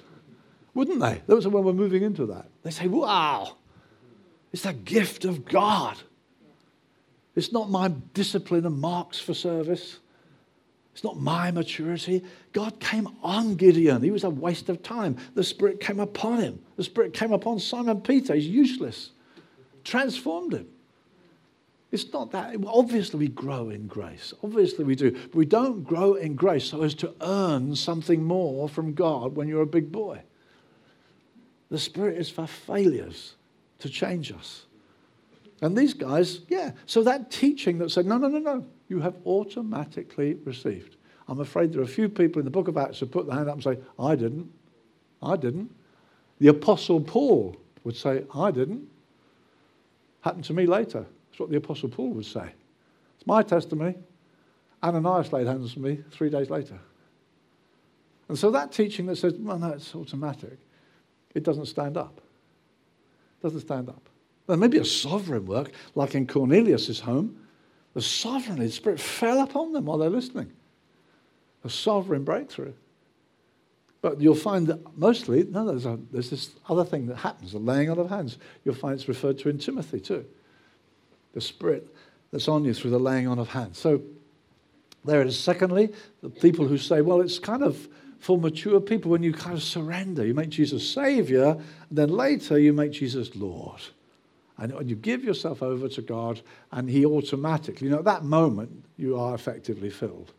[0.73, 1.21] Wouldn't they?
[1.27, 2.47] That was when we're moving into that.
[2.63, 3.57] They say, Wow.
[4.51, 5.97] It's a gift of God.
[7.35, 9.99] It's not my discipline and marks for service.
[10.93, 12.25] It's not my maturity.
[12.51, 14.01] God came on Gideon.
[14.01, 15.15] He was a waste of time.
[15.35, 16.59] The Spirit came upon him.
[16.75, 18.35] The Spirit came upon Simon Peter.
[18.35, 19.11] He's useless.
[19.85, 20.67] Transformed him.
[21.91, 22.55] It's not that.
[22.67, 24.33] Obviously, we grow in grace.
[24.43, 25.11] Obviously, we do.
[25.11, 29.47] But we don't grow in grace so as to earn something more from God when
[29.47, 30.21] you're a big boy.
[31.71, 33.35] The Spirit is for failures
[33.79, 34.65] to change us.
[35.61, 36.71] And these guys, yeah.
[36.85, 40.95] So that teaching that said, no, no, no, no, you have automatically received.
[41.27, 43.35] I'm afraid there are a few people in the book of Acts who put their
[43.35, 44.51] hand up and say, I didn't.
[45.21, 45.73] I didn't.
[46.39, 48.87] The Apostle Paul would say, I didn't.
[50.21, 51.05] Happened to me later.
[51.39, 52.51] That's what the Apostle Paul would say.
[53.15, 53.95] It's my testimony.
[54.83, 56.77] Ananias laid hands on me three days later.
[58.27, 60.57] And so that teaching that says, well, no, it's automatic,
[61.33, 62.19] it doesn't stand up.
[63.39, 64.09] It doesn't stand up.
[64.47, 67.39] There may be a sovereign work, like in Cornelius' home.
[67.93, 70.51] The sovereignty, the Spirit fell upon them while they're listening.
[71.63, 72.73] A sovereign breakthrough.
[74.01, 77.59] But you'll find that mostly, no, there's, a, there's this other thing that happens, the
[77.59, 78.37] laying on of hands.
[78.65, 80.25] You'll find it's referred to in Timothy too
[81.33, 81.93] the Spirit
[82.31, 83.77] that's on you through the laying on of hands.
[83.77, 84.01] So
[85.05, 85.39] there it is.
[85.39, 87.87] Secondly, the people who say, well, it's kind of
[88.19, 90.25] for mature people when you kind of surrender.
[90.25, 93.81] You make Jesus Savior, and then later you make Jesus Lord.
[94.57, 96.41] And you give yourself over to God,
[96.73, 100.33] and He automatically, you know, at that moment, you are effectively filled.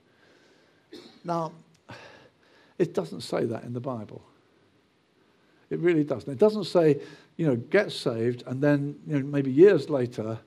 [1.24, 1.53] Now,
[2.79, 4.22] it doesn't say that in the Bible.
[5.70, 6.31] It really doesn't.
[6.31, 7.00] It doesn't say,
[7.38, 10.38] you know, get saved, and then, you know, maybe years later,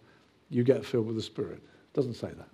[0.54, 1.58] you get filled with the Spirit.
[1.58, 2.50] It doesn't say that.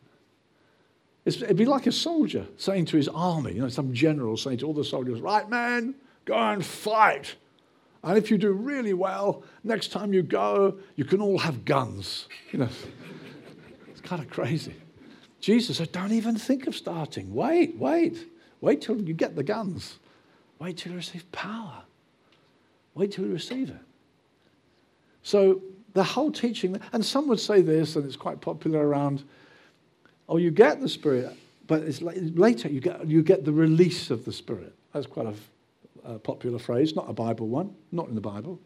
[1.25, 4.59] It's, it'd be like a soldier saying to his army, you know, some general saying
[4.59, 7.35] to all the soldiers, right, man, go and fight.
[8.03, 12.27] And if you do really well, next time you go, you can all have guns.
[12.51, 12.69] You know,
[13.89, 14.75] it's kind of crazy.
[15.41, 17.33] Jesus said, don't even think of starting.
[17.33, 18.27] Wait, wait.
[18.62, 19.99] Wait till you get the guns.
[20.59, 21.83] Wait till you receive power.
[22.93, 23.81] Wait till you receive it.
[25.23, 25.62] So
[25.93, 29.23] the whole teaching, and some would say this, and it's quite popular around,
[30.28, 31.36] oh, you get the Spirit,
[31.67, 34.73] but it's later you get, you get the release of the Spirit.
[34.93, 38.60] That's quite a, a popular phrase, not a Bible one, not in the Bible.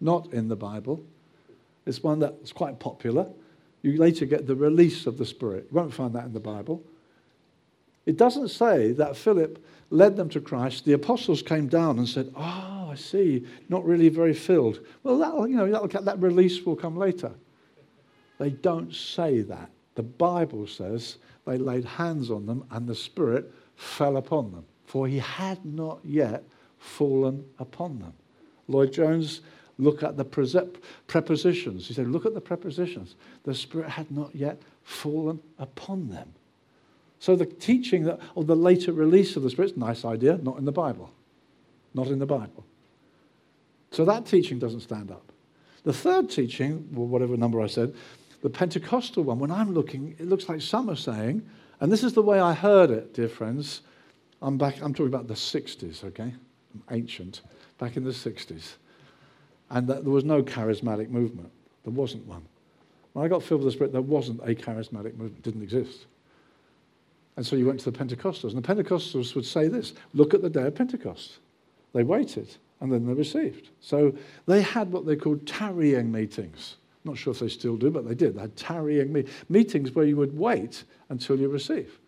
[0.00, 1.04] Not in the Bible.
[1.86, 3.26] It's one that's quite popular.
[3.82, 5.66] You later get the release of the Spirit.
[5.70, 6.82] You won't find that in the Bible.
[8.06, 10.84] It doesn't say that Philip led them to Christ.
[10.84, 14.78] The apostles came down and said, Oh, I see, not really very filled.
[15.02, 17.32] Well, that'll, you know, that'll, that release will come later.
[18.38, 19.70] They don't say that.
[19.96, 25.08] The Bible says they laid hands on them and the Spirit fell upon them, for
[25.08, 26.44] he had not yet
[26.78, 28.12] fallen upon them.
[28.68, 29.40] Lloyd Jones
[29.78, 30.24] look at the
[31.08, 31.88] prepositions.
[31.88, 33.16] He said, Look at the prepositions.
[33.42, 36.32] The Spirit had not yet fallen upon them.
[37.18, 40.64] So the teaching that, of the later release of the Spirit, nice idea, not in
[40.64, 41.10] the Bible.
[41.92, 42.64] Not in the Bible.
[43.94, 45.30] So that teaching doesn't stand up.
[45.84, 47.94] The third teaching, whatever number I said,
[48.42, 51.48] the Pentecostal one, when I'm looking, it looks like some are saying,
[51.80, 53.82] and this is the way I heard it, dear friends.
[54.42, 56.34] I'm back, I'm talking about the 60s, okay?
[56.74, 57.42] I'm ancient,
[57.78, 58.74] back in the 60s.
[59.70, 61.52] And that there was no charismatic movement.
[61.84, 62.42] There wasn't one.
[63.12, 66.06] When I got filled with the Spirit, there wasn't a charismatic movement, it didn't exist.
[67.36, 68.54] And so you went to the Pentecostals.
[68.54, 71.38] And the Pentecostals would say this look at the day of Pentecost.
[71.92, 73.70] They waited and then they received.
[73.80, 74.14] So
[74.46, 76.76] they had what they called tarrying meetings.
[77.04, 78.34] Not sure if they still do, but they did.
[78.34, 81.98] They had tarrying me- meetings where you would wait until you receive.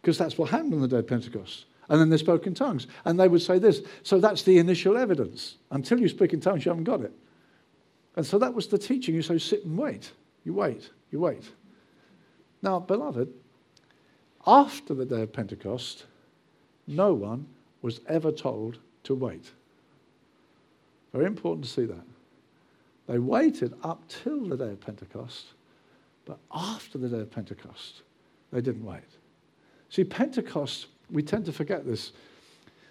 [0.00, 1.64] Because that's what happened on the day of Pentecost.
[1.88, 2.86] And then they spoke in tongues.
[3.04, 3.82] And they would say this.
[4.02, 5.56] So that's the initial evidence.
[5.70, 7.12] Until you speak in tongues, you haven't got it.
[8.16, 9.14] And so that was the teaching.
[9.14, 10.12] You say, sit and wait.
[10.44, 10.90] You wait.
[11.10, 11.44] You wait.
[12.62, 13.32] Now, beloved,
[14.46, 16.06] after the day of Pentecost,
[16.86, 17.46] no one
[17.82, 19.50] was ever told to wait.
[21.16, 22.04] Very important to see that.
[23.08, 25.46] They waited up till the day of Pentecost,
[26.26, 28.02] but after the day of Pentecost,
[28.52, 29.00] they didn't wait.
[29.88, 32.12] See, Pentecost, we tend to forget this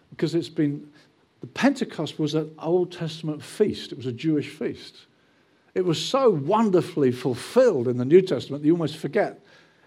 [0.10, 0.90] because it's been,
[1.42, 5.06] the Pentecost was an Old Testament feast, it was a Jewish feast.
[5.76, 9.40] It was so wonderfully fulfilled in the New Testament that you almost forget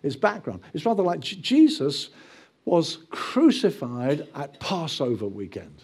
[0.04, 0.60] its background.
[0.74, 2.10] It's rather like Jesus
[2.64, 5.82] was crucified at Passover weekend.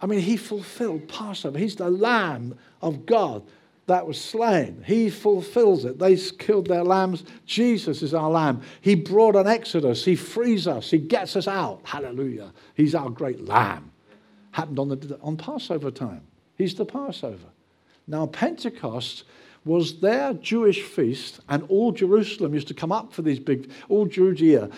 [0.00, 1.58] I mean, he fulfilled Passover.
[1.58, 3.42] He's the Lamb of God
[3.88, 4.84] that was slain.
[4.86, 5.98] He fulfills it.
[5.98, 7.24] They killed their lambs.
[7.46, 8.60] Jesus is our Lamb.
[8.82, 10.04] He brought an exodus.
[10.04, 10.90] He frees us.
[10.90, 11.80] He gets us out.
[11.84, 12.52] Hallelujah.
[12.74, 13.90] He's our great Lamb.
[14.52, 16.20] Happened on, the, on Passover time.
[16.56, 17.48] He's the Passover.
[18.06, 19.24] Now, Pentecost
[19.64, 24.06] was their Jewish feast, and all Jerusalem used to come up for these big, all
[24.06, 24.68] Judea,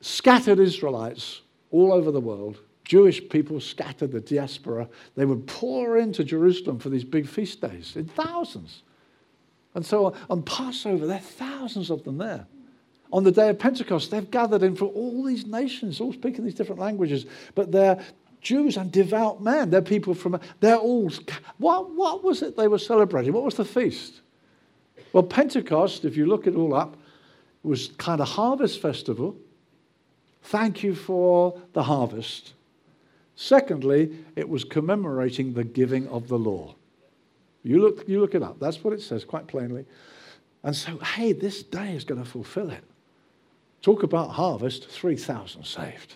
[0.00, 2.58] scattered Israelites all over the world.
[2.88, 7.94] Jewish people scattered, the diaspora, they would pour into Jerusalem for these big feast days
[7.96, 8.82] in thousands.
[9.74, 12.46] And so on Passover, there are thousands of them there.
[13.12, 16.54] On the day of Pentecost, they've gathered in from all these nations, all speaking these
[16.54, 18.02] different languages, but they're
[18.40, 19.68] Jews and devout men.
[19.68, 21.12] They're people from, they're all,
[21.58, 23.34] what, what was it they were celebrating?
[23.34, 24.22] What was the feast?
[25.12, 26.96] Well, Pentecost, if you look it all up,
[27.62, 29.36] was kind of harvest festival.
[30.44, 32.54] Thank you for the harvest.
[33.40, 36.74] Secondly, it was commemorating the giving of the law.
[37.62, 38.58] You look, you look it up.
[38.58, 39.84] That's what it says quite plainly.
[40.64, 42.82] And so, hey, this day is going to fulfill it.
[43.80, 46.14] Talk about harvest, 3,000 saved.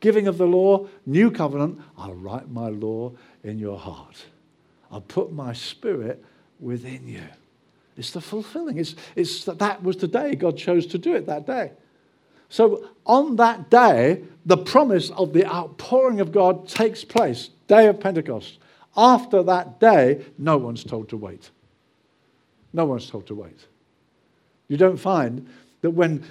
[0.00, 3.12] Giving of the law, new covenant, I'll write my law
[3.42, 4.22] in your heart.
[4.90, 6.22] I'll put my spirit
[6.60, 7.24] within you.
[7.96, 8.76] It's the fulfilling.
[8.76, 11.72] It's, it's that, that was the day God chose to do it that day.
[12.52, 17.98] So on that day, the promise of the outpouring of God takes place, day of
[17.98, 18.58] Pentecost.
[18.94, 21.48] After that day, no one's told to wait.
[22.74, 23.58] No one's told to wait.
[24.68, 25.48] You don't find
[25.80, 26.24] that when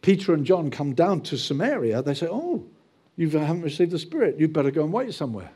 [0.00, 2.64] Peter and John come down to Samaria, they say, Oh,
[3.14, 4.40] you haven't received the Spirit.
[4.40, 5.52] You'd better go and wait somewhere.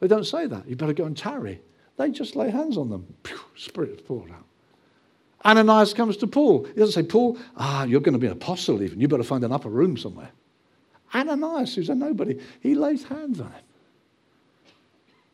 [0.00, 0.66] They don't say that.
[0.66, 1.60] You'd better go and tarry.
[1.98, 3.14] They just lay hands on them.
[3.24, 4.46] Pew, Spirit poured out.
[5.44, 6.64] Ananias comes to Paul.
[6.64, 9.00] He doesn't say, Paul, ah, you're going to be an apostle even.
[9.00, 10.30] You better find an upper room somewhere.
[11.14, 13.62] Ananias, who's a nobody, he lays hands on him.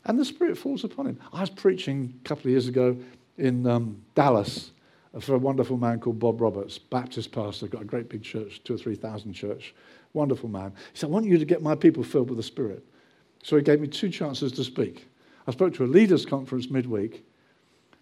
[0.05, 1.21] And the Spirit falls upon him.
[1.33, 2.97] I was preaching a couple of years ago
[3.39, 4.73] in um, Dallas,
[5.21, 8.75] for a wonderful man called Bob Roberts, Baptist pastor, got a great big church, two
[8.75, 9.75] or three thousand church.
[10.13, 10.73] Wonderful man.
[10.93, 12.85] He said, I want you to get my people filled with the Spirit.
[13.43, 15.07] So he gave me two chances to speak.
[15.47, 17.25] I spoke to a leaders' conference midweek,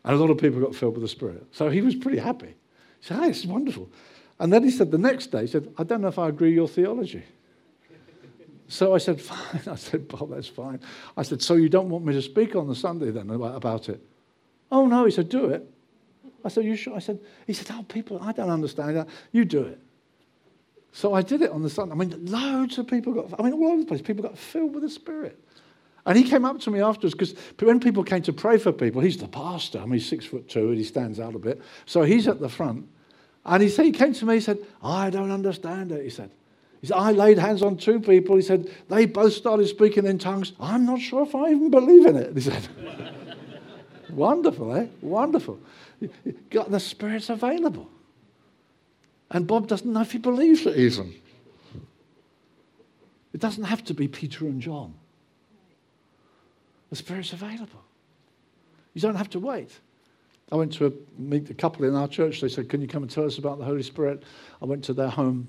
[0.05, 1.47] and a lot of people got filled with the Spirit.
[1.53, 2.55] So he was pretty happy.
[3.01, 3.91] He said, Hey, this is wonderful.
[4.39, 6.53] And then he said the next day, he said, I don't know if I agree
[6.53, 7.25] your theology.
[8.69, 9.63] So I said, Fine.
[9.67, 10.81] I said, Bob, that's fine.
[11.17, 14.01] I said, So you don't want me to speak on the Sunday then about it?
[14.71, 15.05] Oh, no.
[15.05, 15.69] He said, Do it.
[16.45, 16.95] I said, You sure?
[16.95, 19.09] I said, He said, Oh, people, I don't understand that.
[19.33, 19.81] You do it.
[20.93, 21.95] So I did it on the Sunday.
[21.95, 24.75] I mean, loads of people got, I mean, all over the place, people got filled
[24.75, 25.39] with the Spirit.
[26.07, 29.03] And he came up to me afterwards because when people came to pray for people,
[29.03, 29.79] he's the pastor.
[29.79, 31.61] I mean, he's six foot two and he stands out a bit.
[31.87, 32.89] So he's at the front.
[33.45, 36.31] And he said, he came to me, he said, I don't understand it, he said.
[36.81, 38.37] He said, I laid hands on two people.
[38.37, 40.53] He said, they both started speaking in tongues.
[40.61, 42.35] I'm not sure if I even believe in it.
[42.35, 42.69] He said,
[44.11, 44.87] Wonderful, eh?
[45.01, 45.59] Wonderful.
[46.51, 47.89] God, the Spirit's available.
[49.31, 51.15] And Bob doesn't know if he believes it even.
[53.33, 54.95] It doesn't have to be Peter and John.
[56.91, 57.82] The Spirit's available.
[58.95, 59.70] You don't have to wait.
[60.51, 62.41] I went to a, meet a couple in our church.
[62.41, 64.22] They said, Can you come and tell us about the Holy Spirit?
[64.62, 65.49] I went to their home.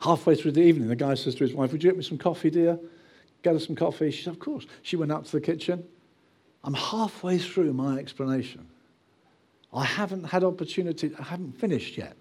[0.00, 2.18] Halfway through the evening, the guy says to his wife, Would you get me some
[2.18, 2.78] coffee, dear?
[3.42, 4.10] Get us some coffee.
[4.10, 4.66] She said, Of course.
[4.82, 5.84] She went out to the kitchen.
[6.64, 8.68] I'm halfway through my explanation.
[9.72, 12.16] I haven't had opportunity, I haven't finished yet.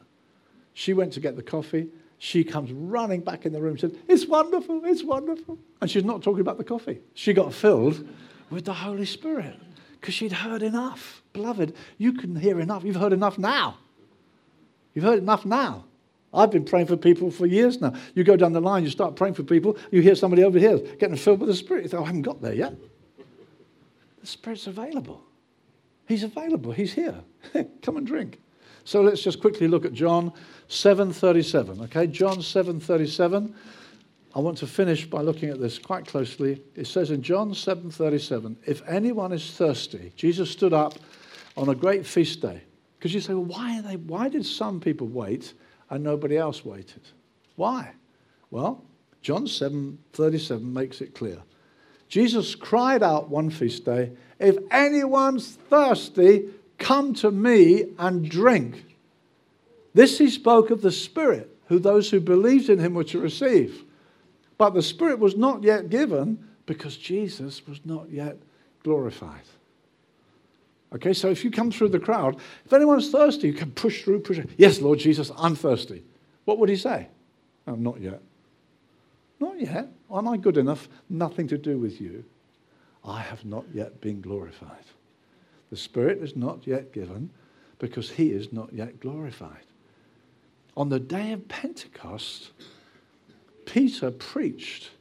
[0.73, 1.87] She went to get the coffee.
[2.20, 5.59] She comes running back in the room and said, It's wonderful, it's wonderful.
[5.82, 7.01] And she's not talking about the coffee.
[7.13, 8.07] She got filled
[8.49, 9.55] with the Holy Spirit
[9.99, 11.22] because she'd heard enough.
[11.34, 12.84] Beloved, you can hear enough.
[12.84, 13.78] You've heard enough now.
[14.93, 15.86] You've heard enough now.
[16.34, 17.93] I've been praying for people for years now.
[18.15, 20.78] You go down the line, you start praying for people, you hear somebody over here
[20.99, 21.84] getting filled with the Spirit.
[21.84, 22.74] You think, oh, I haven't got there yet.
[24.20, 25.24] The Spirit's available.
[26.07, 26.72] He's available.
[26.72, 27.15] He's here.
[27.82, 28.39] Come and drink.
[28.88, 30.31] So let's just quickly look at John
[30.69, 31.81] 7:37.
[31.81, 33.53] Okay, John 7:37.
[34.33, 36.63] I want to finish by looking at this quite closely.
[36.73, 40.93] It says in John 7:37, if anyone is thirsty, Jesus stood up
[41.57, 42.61] on a great feast day.
[42.97, 45.53] Because you say, well, why, they, why did some people wait
[45.89, 47.01] and nobody else waited?
[47.57, 47.91] Why?
[48.51, 48.85] Well,
[49.21, 51.43] John 7:37 makes it clear.
[52.07, 58.84] Jesus cried out one feast day, if anyone's thirsty, come to me and drink.
[59.93, 63.84] This he spoke of the Spirit, who those who believed in him were to receive.
[64.57, 68.38] But the Spirit was not yet given because Jesus was not yet
[68.84, 69.41] glorified.
[70.93, 74.21] Okay, so if you come through the crowd, if anyone's thirsty, you can push through,
[74.21, 74.49] push through.
[74.57, 76.03] Yes, Lord Jesus, I'm thirsty.
[76.45, 77.07] What would he say?
[77.67, 78.21] Oh, not yet.
[79.39, 79.89] Not yet.
[80.13, 80.88] Am I good enough?
[81.09, 82.23] Nothing to do with you.
[83.03, 84.86] I have not yet been glorified.
[85.70, 87.30] The Spirit is not yet given
[87.80, 89.65] because he is not yet glorified.
[90.76, 92.51] On the day of Pentecost,
[93.65, 94.91] Peter preached,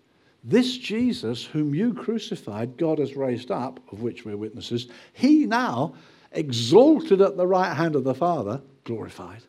[0.42, 4.88] This Jesus, whom you crucified, God has raised up, of which we're witnesses.
[5.12, 5.94] He now,
[6.32, 9.42] exalted at the right hand of the Father, glorified,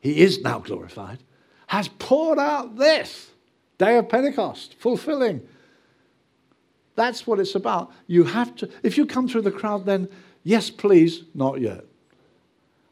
[0.00, 1.18] he is now glorified,
[1.68, 3.30] has poured out this
[3.78, 5.46] day of Pentecost, fulfilling.
[6.94, 7.92] That's what it's about.
[8.06, 10.08] You have to, if you come through the crowd, then
[10.42, 11.84] yes, please, not yet.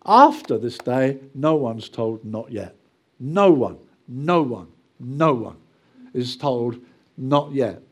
[0.05, 2.77] After this day, no one's told not yet.
[3.19, 4.69] No one, no one,
[5.01, 5.57] no one
[6.15, 6.79] is told,
[7.17, 7.83] not yet.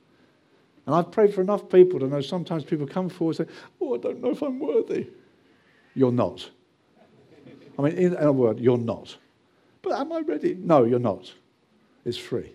[0.87, 3.95] And I've prayed for enough people to know sometimes people come forward and say, Oh,
[3.95, 5.09] I don't know if I'm worthy.
[5.95, 6.49] You're not.
[7.79, 9.17] I mean, in a word, you're not.
[9.83, 10.55] But am I ready?
[10.55, 11.33] No, you're not.
[12.05, 12.53] It's free.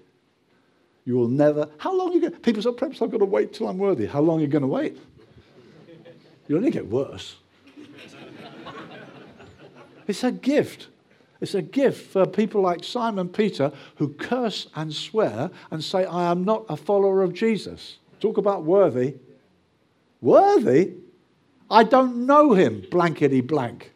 [1.05, 1.67] You will never.
[1.77, 2.39] How long are you going to.
[2.39, 4.05] People say, perhaps I've got to wait till I'm worthy.
[4.05, 4.97] How long are you going to wait?
[6.49, 7.35] You'll only get worse.
[10.07, 10.87] it's a gift.
[11.39, 16.31] It's a gift for people like Simon Peter who curse and swear and say, I
[16.31, 17.99] am not a follower of Jesus.
[18.19, 19.13] Talk about worthy.
[20.21, 20.93] Worthy?
[21.69, 23.93] I don't know him, blankety blank.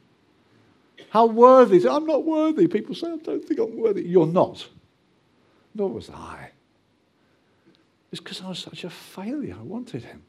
[1.10, 1.88] How worthy?
[1.90, 2.68] I'm not worthy.
[2.68, 4.04] People say, I don't think I'm worthy.
[4.04, 4.68] You're not.
[5.74, 6.52] Nor was I.
[8.12, 9.56] It's because I was such a failure.
[9.60, 10.22] I wanted him.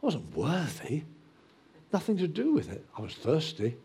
[0.00, 1.02] I wasn't worthy.
[1.92, 2.84] Nothing to do with it.
[2.96, 3.76] I was thirsty.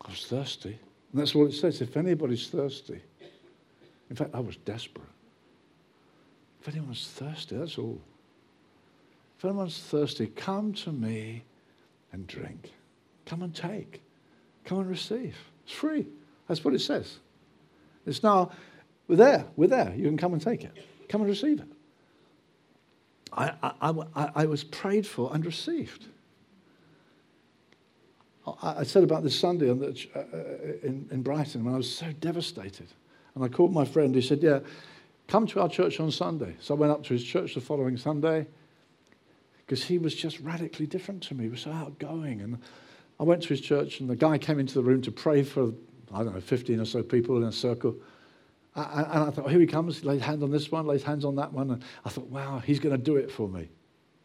[0.00, 0.78] I was thirsty.
[1.12, 1.80] And that's what it says.
[1.80, 3.00] If anybody's thirsty,
[4.10, 5.04] in fact, I was desperate.
[6.60, 8.00] If anyone's thirsty, that's all.
[9.38, 11.44] If anyone's thirsty, come to me
[12.12, 12.72] and drink.
[13.26, 14.02] Come and take.
[14.64, 15.36] Come and receive.
[15.64, 16.06] It's free.
[16.48, 17.18] That's what it says.
[18.06, 18.50] It's now,
[19.06, 19.44] we're there.
[19.56, 19.94] We're there.
[19.94, 20.72] You can come and take it.
[21.08, 21.68] Come and receive it.
[23.32, 26.06] I, I, I, I was prayed for and received.
[28.62, 31.92] I, said about this Sunday on the, uh, uh, in, in Brighton when I was
[31.92, 32.88] so devastated.
[33.34, 34.14] And I called my friend.
[34.14, 34.60] He said, Yeah,
[35.26, 36.56] come to our church on Sunday.
[36.60, 38.46] So I went up to his church the following Sunday
[39.58, 41.44] because he was just radically different to me.
[41.44, 42.40] He was so outgoing.
[42.40, 42.58] And
[43.20, 45.72] I went to his church, and the guy came into the room to pray for,
[46.12, 47.96] I don't know, 15 or so people in a circle.
[48.74, 49.98] And I thought, oh, here he comes.
[49.98, 51.70] He laid hands on this one, laid hands on that one.
[51.70, 53.68] And I thought, wow, he's going to do it for me.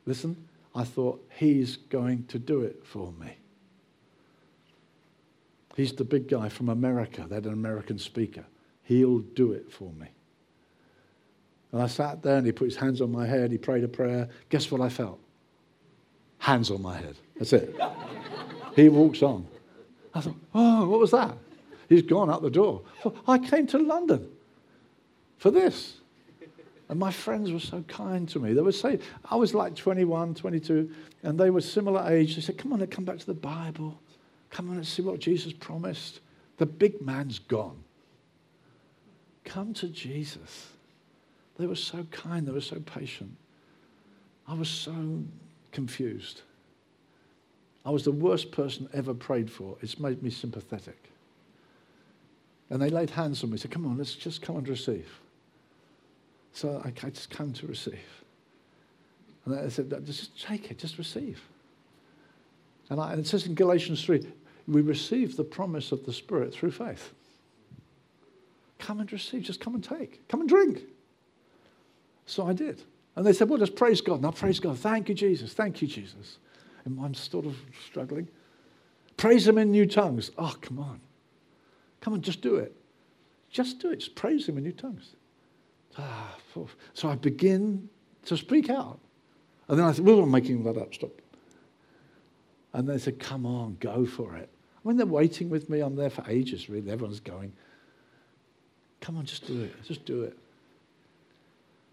[0.05, 3.35] Listen, I thought, he's going to do it for me.
[5.75, 7.25] He's the big guy from America.
[7.27, 8.45] They had an American speaker.
[8.83, 10.07] He'll do it for me.
[11.71, 13.51] And I sat there and he put his hands on my head.
[13.51, 14.29] He prayed a prayer.
[14.49, 15.19] Guess what I felt?
[16.37, 17.15] Hands on my head.
[17.37, 17.75] That's it.
[18.75, 19.47] he walks on.
[20.13, 21.35] I thought, oh, what was that?
[21.89, 22.83] He's gone out the door.
[23.27, 24.29] I came to London
[25.37, 25.95] for this.
[26.89, 28.53] And my friends were so kind to me.
[28.53, 28.99] They would say,
[29.29, 30.91] I was like 21, 22,
[31.23, 32.35] and they were similar age.
[32.35, 33.99] They said, Come on, come back to the Bible.
[34.53, 36.19] Come on and see what Jesus promised.
[36.57, 37.83] The big man's gone.
[39.43, 40.69] Come to Jesus.
[41.57, 43.35] They were so kind, they were so patient.
[44.47, 45.23] I was so
[45.71, 46.41] confused.
[47.83, 49.75] I was the worst person ever prayed for.
[49.81, 51.09] It's made me sympathetic.
[52.69, 55.09] And they laid hands on me, said, Come on, let's just come and receive.
[56.53, 58.23] So I, I just come to receive.
[59.45, 61.41] And I said, Just take it, just receive.
[62.91, 64.27] And, I, and it says in Galatians 3
[64.67, 67.13] we receive the promise of the Spirit through faith.
[68.79, 70.83] Come and receive, just come and take, come and drink.
[72.25, 72.83] So I did.
[73.15, 74.21] And they said, Well, just praise God.
[74.21, 74.79] Now, praise God.
[74.79, 75.53] Thank you, Jesus.
[75.53, 76.37] Thank you, Jesus.
[76.85, 77.55] And I'm sort of
[77.87, 78.27] struggling.
[79.17, 80.31] Praise Him in new tongues.
[80.37, 80.99] Oh, come on.
[82.01, 82.75] Come on, just do it.
[83.49, 83.99] Just do it.
[83.99, 85.15] Just praise Him in new tongues.
[85.97, 86.35] Ah,
[86.93, 87.87] so I begin
[88.25, 88.99] to speak out.
[89.67, 90.93] And then I said, Well, I'm making that up.
[90.93, 91.11] Stop.
[92.73, 94.49] And they said, Come on, go for it.
[94.83, 96.91] When they're waiting with me, I'm there for ages, really.
[96.91, 97.53] Everyone's going,
[99.01, 99.83] Come on, just do it.
[99.83, 100.37] Just do it.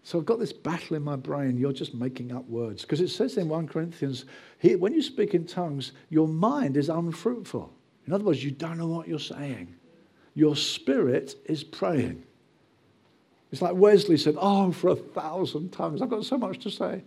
[0.03, 1.57] So I've got this battle in my brain.
[1.57, 2.83] You're just making up words.
[2.83, 4.25] Because it says in 1 Corinthians,
[4.61, 7.71] when you speak in tongues, your mind is unfruitful.
[8.07, 9.75] In other words, you don't know what you're saying.
[10.33, 12.23] Your spirit is praying.
[13.51, 16.01] It's like Wesley said, Oh, for a thousand tongues.
[16.01, 17.03] I've got so much to say.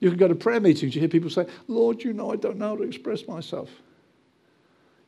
[0.00, 2.58] You can go to prayer meetings, you hear people say, Lord, you know I don't
[2.58, 3.70] know how to express myself.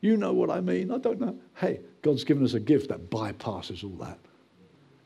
[0.01, 0.91] You know what I mean.
[0.91, 1.37] I don't know.
[1.55, 4.19] Hey, God's given us a gift that bypasses all that.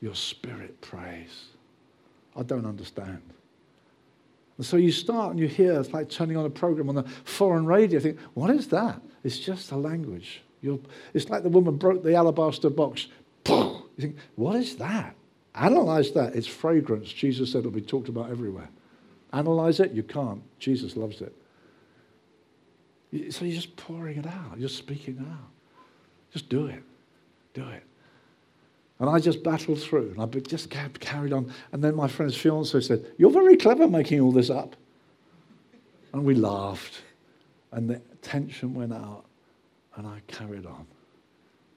[0.02, 1.46] Your spirit prays.
[2.36, 3.22] I don't understand.
[4.58, 7.04] And so you start and you hear, it's like turning on a program on the
[7.24, 8.00] foreign radio.
[8.00, 9.02] Think, what is that?
[9.24, 10.42] It's just a language.
[10.62, 10.80] You're,
[11.14, 13.08] it's like the woman broke the alabaster box.
[13.48, 15.16] You think, what is that?
[15.56, 16.36] Analyze that.
[16.36, 17.12] It's fragrance.
[17.12, 18.70] Jesus said it'll be talked about everywhere.
[19.34, 19.92] Analyze it.
[19.92, 20.42] You can't.
[20.60, 21.36] Jesus loves it.
[23.30, 24.58] So you're just pouring it out.
[24.58, 25.50] You're speaking out.
[26.32, 26.82] Just do it.
[27.54, 27.84] Do it.
[29.00, 31.54] And I just battled through and I just carried on.
[31.72, 34.76] And then my friend's fiance said, You're very clever making all this up.
[36.14, 37.02] And we laughed.
[37.72, 39.26] And the tension went out.
[39.96, 40.88] And I carried on.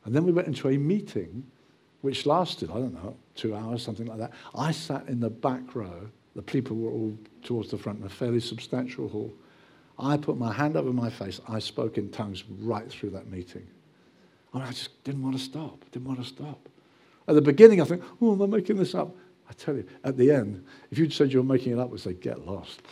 [0.05, 1.45] And then we went into a meeting
[2.01, 4.33] which lasted, I don't know, two hours, something like that.
[4.55, 6.09] I sat in the back row.
[6.35, 9.33] The people were all towards the front in a fairly substantial hall.
[9.99, 11.41] I put my hand over my face.
[11.49, 13.67] I spoke in tongues right through that meeting.
[14.53, 16.69] I, mean, I just didn't want to stop, didn't want to stop.
[17.29, 19.15] At the beginning, I think, oh, am I making this up?
[19.49, 22.01] I tell you, at the end, if you'd said you were making it up, we'd
[22.01, 22.83] say, get lost.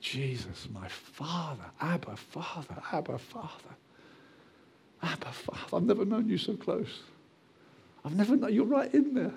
[0.00, 3.74] Jesus, my Father, Abba, Father, Abba, Father.
[5.02, 7.00] Abba, Father, I've never known you so close.
[8.04, 9.34] I've never known, you're right in there.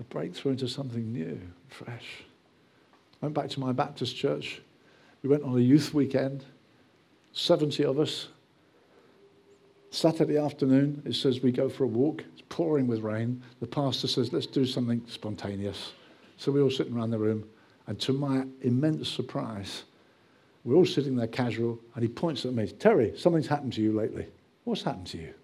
[0.00, 2.24] A breakthrough into something new, fresh.
[3.20, 4.62] Went back to my Baptist church.
[5.22, 6.44] We went on a youth weekend,
[7.32, 8.28] 70 of us,
[9.90, 12.22] Saturday afternoon, it says we go for a walk.
[12.32, 13.42] It's pouring with rain.
[13.60, 15.92] The pastor says, let's do something spontaneous.
[16.36, 17.48] So we're all sitting around the room.
[17.86, 19.84] And to my immense surprise,
[20.64, 21.78] we're all sitting there casual.
[21.94, 24.26] And he points at me, Terry, something's happened to you lately.
[24.64, 25.34] What's happened to you?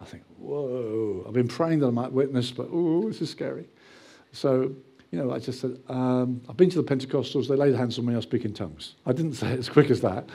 [0.00, 1.24] I think, whoa.
[1.26, 3.68] I've been praying that I might witness, but oh, this is scary.
[4.32, 4.72] So,
[5.10, 7.48] you know, I just said, um, I've been to the Pentecostals.
[7.48, 8.14] They laid hands on me.
[8.14, 8.94] I speak in tongues.
[9.04, 10.28] I didn't say it as quick as that.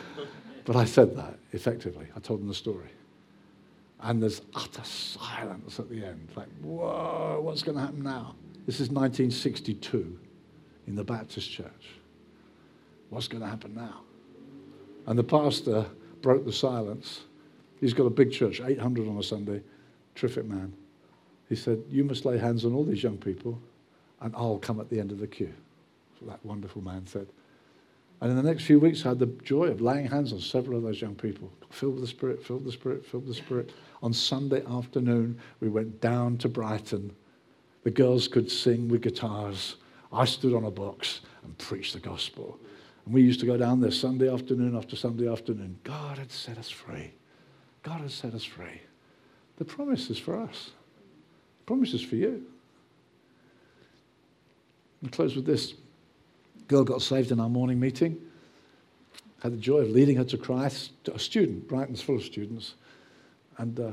[0.65, 2.07] But I said that effectively.
[2.15, 2.89] I told them the story.
[4.01, 6.29] And there's utter silence at the end.
[6.35, 8.35] Like, whoa, what's going to happen now?
[8.65, 10.19] This is 1962
[10.87, 11.95] in the Baptist church.
[13.09, 14.01] What's going to happen now?
[15.07, 15.85] And the pastor
[16.21, 17.21] broke the silence.
[17.79, 19.61] He's got a big church, 800 on a Sunday,
[20.15, 20.73] terrific man.
[21.47, 23.59] He said, You must lay hands on all these young people,
[24.21, 25.53] and I'll come at the end of the queue.
[26.23, 27.27] That wonderful man said.
[28.21, 30.77] And in the next few weeks, I had the joy of laying hands on several
[30.77, 33.41] of those young people, filled with the Spirit, filled with the Spirit, filled with the
[33.41, 33.71] Spirit.
[34.01, 37.13] On Sunday afternoon, we went down to Brighton.
[37.83, 39.75] The girls could sing with guitars.
[40.11, 42.57] I stood on a box and preached the gospel.
[43.05, 45.77] And we used to go down there Sunday afternoon after Sunday afternoon.
[45.83, 47.11] God had set us free.
[47.83, 48.81] God has set us free.
[49.57, 50.71] The promise is for us.
[51.59, 52.45] The promise is for you.
[55.03, 55.73] I'll close with this.
[56.67, 58.19] Girl got saved in our morning meeting.
[59.41, 60.91] Had the joy of leading her to Christ.
[61.13, 62.75] A student, Brighton's full of students.
[63.57, 63.91] And uh,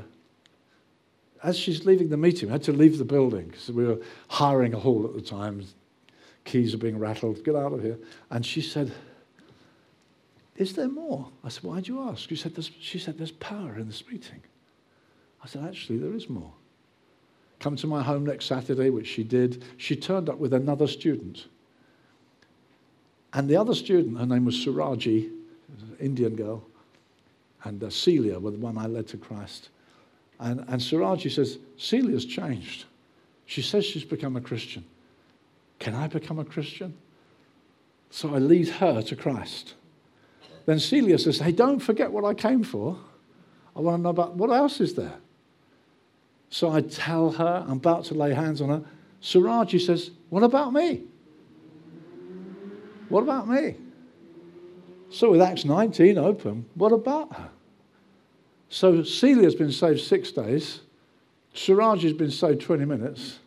[1.43, 3.99] as she's leaving the meeting, we had to leave the building because we were
[4.29, 5.63] hiring a hall at the time.
[6.45, 7.43] Keys are being rattled.
[7.43, 7.99] Get out of here.
[8.29, 8.91] And she said,
[10.55, 11.29] Is there more?
[11.43, 12.29] I said, Why'd you ask?
[12.29, 14.41] She said, she said, There's power in this meeting.
[15.43, 16.53] I said, Actually, there is more.
[17.63, 19.63] Come to my home next Saturday, which she did.
[19.77, 21.45] She turned up with another student.
[23.31, 26.61] And the other student, her name was Suraji, an Indian girl,
[27.63, 29.69] and uh, Celia was the one I led to Christ.
[30.41, 32.83] And, and Suraji says, Celia's changed.
[33.45, 34.83] She says she's become a Christian.
[35.79, 36.93] Can I become a Christian?
[38.09, 39.75] So I lead her to Christ.
[40.65, 42.97] Then Celia says, Hey, don't forget what I came for.
[43.73, 45.15] I want to know about what else is there.
[46.53, 48.83] So I tell her, I'm about to lay hands on her.
[49.23, 51.01] Suraji says, What about me?
[53.09, 53.73] What about me?
[55.09, 57.49] So with Acts 19 open, what about her?
[58.69, 60.81] So Celia's been saved six days.
[61.55, 63.39] Suraji's been saved 20 minutes.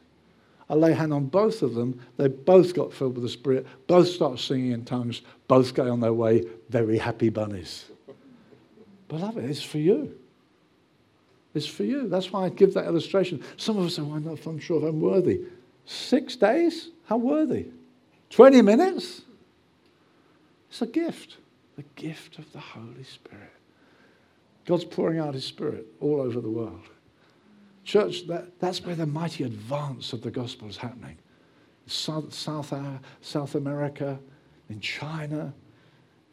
[0.69, 2.01] I lay hand on both of them.
[2.17, 6.01] They both got filled with the Spirit, both start singing in tongues, both go on
[6.01, 7.85] their way, very happy bunnies.
[9.07, 10.19] Beloved, it's for you.
[11.57, 12.09] It's for you.
[12.09, 13.43] That's why I give that illustration.
[13.57, 15.41] Some of us say, well, I'm not I'm sure if I'm worthy.
[15.87, 16.91] Six days?
[17.07, 17.67] How worthy?
[18.31, 19.23] 20 minutes?
[20.69, 21.39] It's a gift,
[21.77, 23.53] the gift of the Holy Spirit.
[24.67, 26.83] God's pouring out His Spirit all over the world.
[27.85, 31.17] Church, that, that's where the mighty advance of the gospel is happening.
[31.87, 34.19] South, South, uh, South America,
[34.69, 35.55] in China,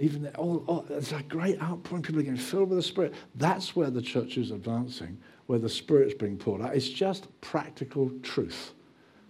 [0.03, 2.03] even all, there's a great outpouring.
[2.03, 3.13] People are getting filled with the Spirit.
[3.35, 6.75] That's where the church is advancing, where the Spirit's being poured out.
[6.75, 8.73] It's just practical truth.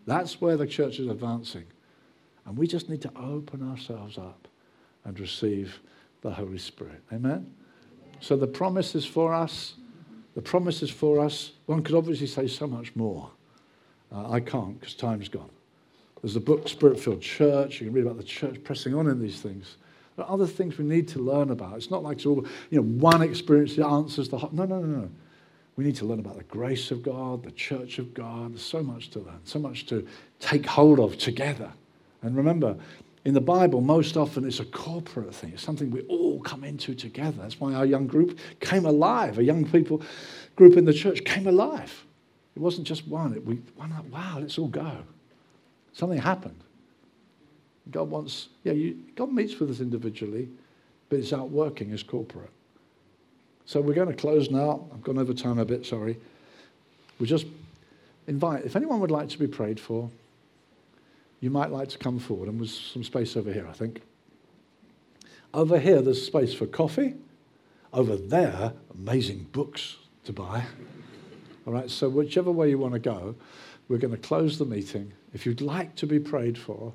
[0.07, 1.65] That's where the church is advancing.
[2.45, 4.47] And we just need to open ourselves up
[5.05, 5.79] and receive
[6.21, 7.03] the Holy Spirit.
[7.13, 7.53] Amen?
[8.19, 9.75] So the promise is for us.
[10.33, 11.51] The promise is for us.
[11.67, 13.29] One could obviously say so much more.
[14.11, 15.51] Uh, I can't because time's gone.
[16.23, 17.79] There's the book Spirit Filled Church.
[17.79, 19.77] You can read about the church pressing on in these things.
[20.15, 21.77] There are other things we need to learn about.
[21.77, 24.51] It's not like it's all, you know, one experience that answers the whole.
[24.51, 25.09] No, no, no, no.
[25.75, 28.53] We need to learn about the grace of God, the church of God.
[28.53, 30.07] There's so much to learn, so much to
[30.39, 31.71] take hold of together.
[32.21, 32.77] And remember,
[33.25, 35.53] in the Bible, most often it's a corporate thing.
[35.53, 37.41] It's something we all come into together.
[37.41, 39.39] That's why our young group came alive.
[39.39, 40.01] A young people
[40.55, 42.05] group in the church came alive.
[42.55, 43.33] It wasn't just one.
[43.33, 44.97] It, we up, wow, let's all go.
[45.93, 46.63] Something happened.
[47.91, 50.49] God wants, yeah, you, God meets with us individually,
[51.09, 52.49] but it's out working as corporate.
[53.65, 54.87] So we're going to close now.
[54.93, 56.17] I've gone over time a bit, sorry.
[57.19, 57.45] We just
[58.27, 60.09] invite, if anyone would like to be prayed for,
[61.39, 62.49] you might like to come forward.
[62.49, 64.01] And there's some space over here, I think.
[65.53, 67.15] Over here, there's space for coffee.
[67.91, 70.63] Over there, amazing books to buy.
[71.67, 73.35] All right, so whichever way you want to go,
[73.87, 75.13] we're going to close the meeting.
[75.33, 76.93] If you'd like to be prayed for,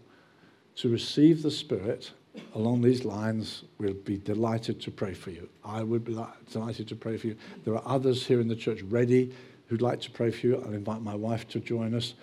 [0.78, 2.12] to receive the Spirit
[2.54, 5.48] along these lines, we'll be delighted to pray for you.
[5.64, 6.16] I would be
[6.50, 7.36] delighted to pray for you.
[7.64, 9.34] There are others here in the church ready
[9.66, 10.62] who'd like to pray for you.
[10.64, 12.14] I'll invite my wife to join us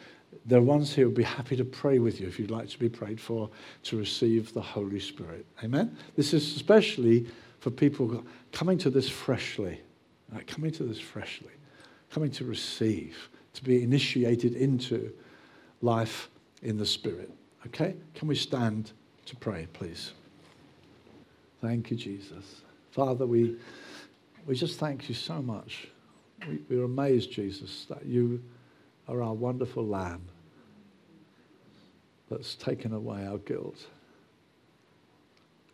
[0.45, 2.79] there are ones here who'd be happy to pray with you if you'd like to
[2.79, 3.49] be prayed for
[3.83, 5.45] to receive the Holy Spirit.
[5.63, 5.97] Amen?
[6.15, 7.27] This is especially
[7.59, 9.81] for people coming to this freshly,
[10.31, 10.45] right?
[10.45, 11.51] coming to this freshly,
[12.11, 15.11] coming to receive, to be initiated into
[15.81, 16.29] life
[16.61, 17.31] in the Spirit.
[17.67, 17.95] Okay?
[18.13, 18.91] Can we stand
[19.25, 20.13] to pray, please?
[21.61, 22.61] Thank you, Jesus.
[22.91, 23.55] Father, we,
[24.45, 25.87] we just thank you so much.
[26.47, 28.43] We, we're amazed, Jesus, that you
[29.07, 30.23] are our wonderful Lamb
[32.29, 33.87] that's taken away our guilt.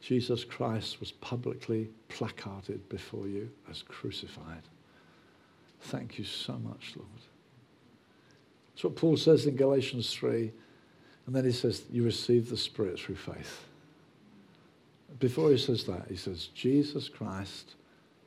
[0.02, 4.64] Jesus Christ was publicly placarded before you as crucified.
[5.82, 7.08] Thank you so much, Lord.
[8.74, 10.52] That's what Paul says in Galatians 3.
[11.32, 13.64] And then he says, You receive the Spirit through faith.
[15.18, 17.76] Before he says that, he says, Jesus Christ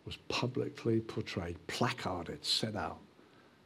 [0.06, 2.96] was publicly portrayed, placarded, set out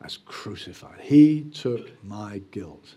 [0.02, 0.98] as crucified.
[0.98, 2.96] He took my guilt.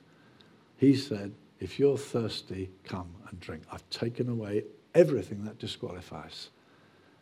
[0.78, 3.62] He said, If you're thirsty, come and drink.
[3.72, 4.64] I've taken away
[4.96, 6.50] everything that disqualifies.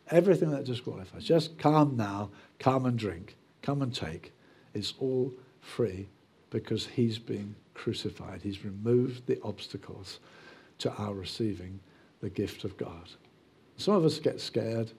[0.08, 1.24] Everything that disqualifies.
[1.24, 4.32] Just come now, come and drink, come and take.
[4.72, 6.08] It's all free
[6.48, 8.42] because he's been crucified.
[8.42, 10.20] He's removed the obstacles
[10.78, 11.80] to our receiving
[12.20, 13.08] the gift of God.
[13.78, 14.92] Some of us get scared.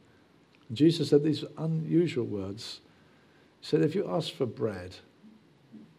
[0.73, 2.81] Jesus said these unusual words.
[3.59, 4.95] He said, If you ask for bread,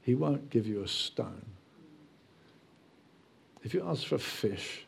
[0.00, 1.46] he won't give you a stone.
[3.62, 4.84] If you ask for fish,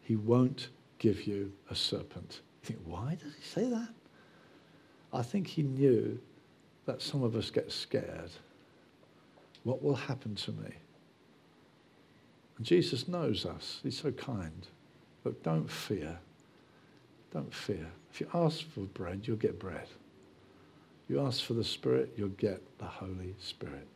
[0.00, 2.40] he won't give you a serpent.
[2.62, 3.90] You think, why does he say that?
[5.12, 6.18] I think he knew
[6.86, 8.30] that some of us get scared.
[9.64, 10.70] What will happen to me?
[12.62, 13.80] Jesus knows us.
[13.82, 14.66] He's so kind.
[15.22, 16.18] But don't fear.
[17.32, 17.86] Don't fear.
[18.12, 19.88] If you ask for bread, you'll get bread.
[21.08, 23.86] You ask for the Spirit, you'll get the Holy Spirit.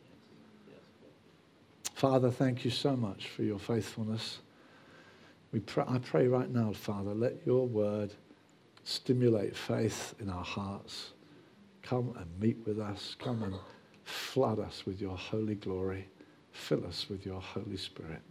[1.93, 4.39] Father, thank you so much for your faithfulness.
[5.51, 8.13] We pray, I pray right now, Father, let your word
[8.83, 11.11] stimulate faith in our hearts.
[11.83, 13.15] Come and meet with us.
[13.19, 13.55] Come and
[14.03, 16.07] flood us with your holy glory.
[16.51, 18.21] Fill us with your Holy Spirit.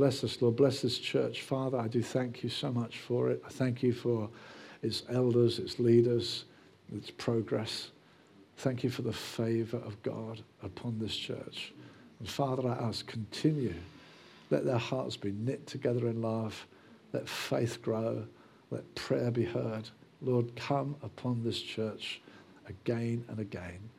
[0.00, 0.56] Bless us, Lord.
[0.56, 1.42] Bless this church.
[1.42, 3.42] Father, I do thank you so much for it.
[3.44, 4.30] I thank you for
[4.80, 6.46] its elders, its leaders,
[6.96, 7.90] its progress.
[8.56, 11.74] Thank you for the favor of God upon this church.
[12.18, 13.74] And Father, I ask, continue.
[14.48, 16.66] Let their hearts be knit together in love.
[17.12, 18.24] Let faith grow.
[18.70, 19.90] Let prayer be heard.
[20.22, 22.22] Lord, come upon this church
[22.66, 23.90] again and again.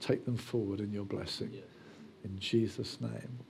[0.00, 1.52] Take them forward in your blessing.
[2.24, 3.40] In Jesus' name.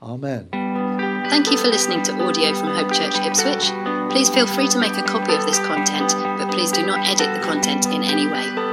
[0.00, 1.15] Amen.
[1.28, 3.70] Thank you for listening to audio from Hope Church Ipswich.
[4.10, 7.34] Please feel free to make a copy of this content, but please do not edit
[7.34, 8.65] the content in any way.